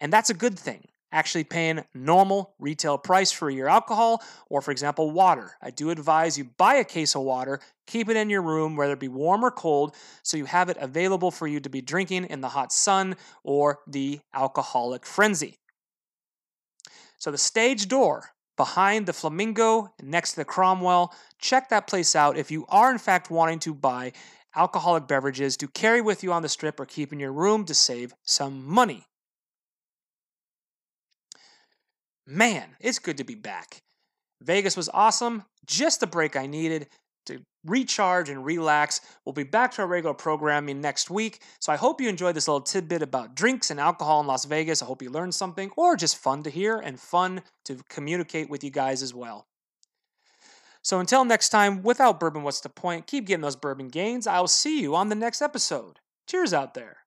And 0.00 0.10
that's 0.10 0.30
a 0.30 0.34
good 0.34 0.58
thing 0.58 0.88
actually 1.12 1.44
paying 1.44 1.84
normal 1.94 2.54
retail 2.58 2.98
price 2.98 3.30
for 3.32 3.48
your 3.48 3.68
alcohol 3.68 4.22
or 4.48 4.60
for 4.60 4.70
example 4.70 5.10
water. 5.10 5.52
I 5.62 5.70
do 5.70 5.90
advise 5.90 6.36
you 6.36 6.44
buy 6.44 6.74
a 6.76 6.84
case 6.84 7.14
of 7.14 7.22
water 7.22 7.60
keep 7.86 8.08
it 8.08 8.16
in 8.16 8.30
your 8.30 8.42
room 8.42 8.76
whether 8.76 8.92
it 8.92 9.00
be 9.00 9.08
warm 9.08 9.44
or 9.44 9.50
cold 9.50 9.94
so 10.22 10.36
you 10.36 10.44
have 10.44 10.68
it 10.68 10.76
available 10.80 11.30
for 11.30 11.46
you 11.46 11.60
to 11.60 11.68
be 11.68 11.80
drinking 11.80 12.24
in 12.24 12.40
the 12.40 12.48
hot 12.48 12.72
sun 12.72 13.16
or 13.44 13.78
the 13.86 14.20
alcoholic 14.34 15.06
frenzy. 15.06 15.58
So 17.18 17.30
the 17.30 17.38
stage 17.38 17.88
door 17.88 18.30
behind 18.56 19.06
the 19.06 19.12
flamingo 19.12 19.92
next 20.02 20.32
to 20.32 20.36
the 20.36 20.44
cromwell 20.44 21.14
check 21.38 21.68
that 21.68 21.86
place 21.86 22.16
out 22.16 22.36
if 22.36 22.50
you 22.50 22.66
are 22.68 22.90
in 22.90 22.98
fact 22.98 23.30
wanting 23.30 23.58
to 23.60 23.74
buy 23.74 24.12
alcoholic 24.54 25.06
beverages 25.06 25.56
to 25.58 25.68
carry 25.68 26.00
with 26.00 26.22
you 26.22 26.32
on 26.32 26.42
the 26.42 26.48
strip 26.48 26.80
or 26.80 26.86
keep 26.86 27.12
in 27.12 27.20
your 27.20 27.32
room 27.32 27.64
to 27.64 27.74
save 27.74 28.14
some 28.22 28.66
money 28.66 29.04
man, 32.26 32.76
it's 32.80 32.98
good 32.98 33.18
to 33.18 33.24
be 33.24 33.34
back. 33.34 33.82
Vegas 34.42 34.76
was 34.76 34.90
awesome, 34.92 35.44
just 35.66 36.00
the 36.00 36.06
break 36.06 36.36
I 36.36 36.46
needed 36.46 36.88
to 37.26 37.40
recharge 37.64 38.28
and 38.28 38.44
relax. 38.44 39.00
We'll 39.24 39.32
be 39.32 39.42
back 39.42 39.72
to 39.72 39.82
our 39.82 39.88
regular 39.88 40.14
programming 40.14 40.80
next 40.80 41.10
week. 41.10 41.40
So 41.60 41.72
I 41.72 41.76
hope 41.76 42.00
you 42.00 42.08
enjoyed 42.08 42.36
this 42.36 42.48
little 42.48 42.60
tidbit 42.60 43.02
about 43.02 43.34
drinks 43.34 43.70
and 43.70 43.80
alcohol 43.80 44.20
in 44.20 44.26
Las 44.26 44.44
Vegas. 44.44 44.82
I 44.82 44.86
hope 44.86 45.02
you 45.02 45.10
learned 45.10 45.34
something 45.34 45.70
or 45.76 45.96
just 45.96 46.16
fun 46.16 46.42
to 46.44 46.50
hear 46.50 46.78
and 46.78 46.98
fun 46.98 47.42
to 47.64 47.78
communicate 47.88 48.48
with 48.48 48.62
you 48.62 48.70
guys 48.70 49.02
as 49.02 49.12
well. 49.12 49.46
So 50.82 51.00
until 51.00 51.24
next 51.24 51.48
time, 51.48 51.82
without 51.82 52.20
bourbon, 52.20 52.44
what's 52.44 52.60
the 52.60 52.68
point? 52.68 53.08
Keep 53.08 53.26
getting 53.26 53.42
those 53.42 53.56
bourbon 53.56 53.88
gains. 53.88 54.28
I'll 54.28 54.46
see 54.46 54.80
you 54.80 54.94
on 54.94 55.08
the 55.08 55.16
next 55.16 55.42
episode. 55.42 55.98
Cheers 56.28 56.54
out 56.54 56.74
there. 56.74 56.98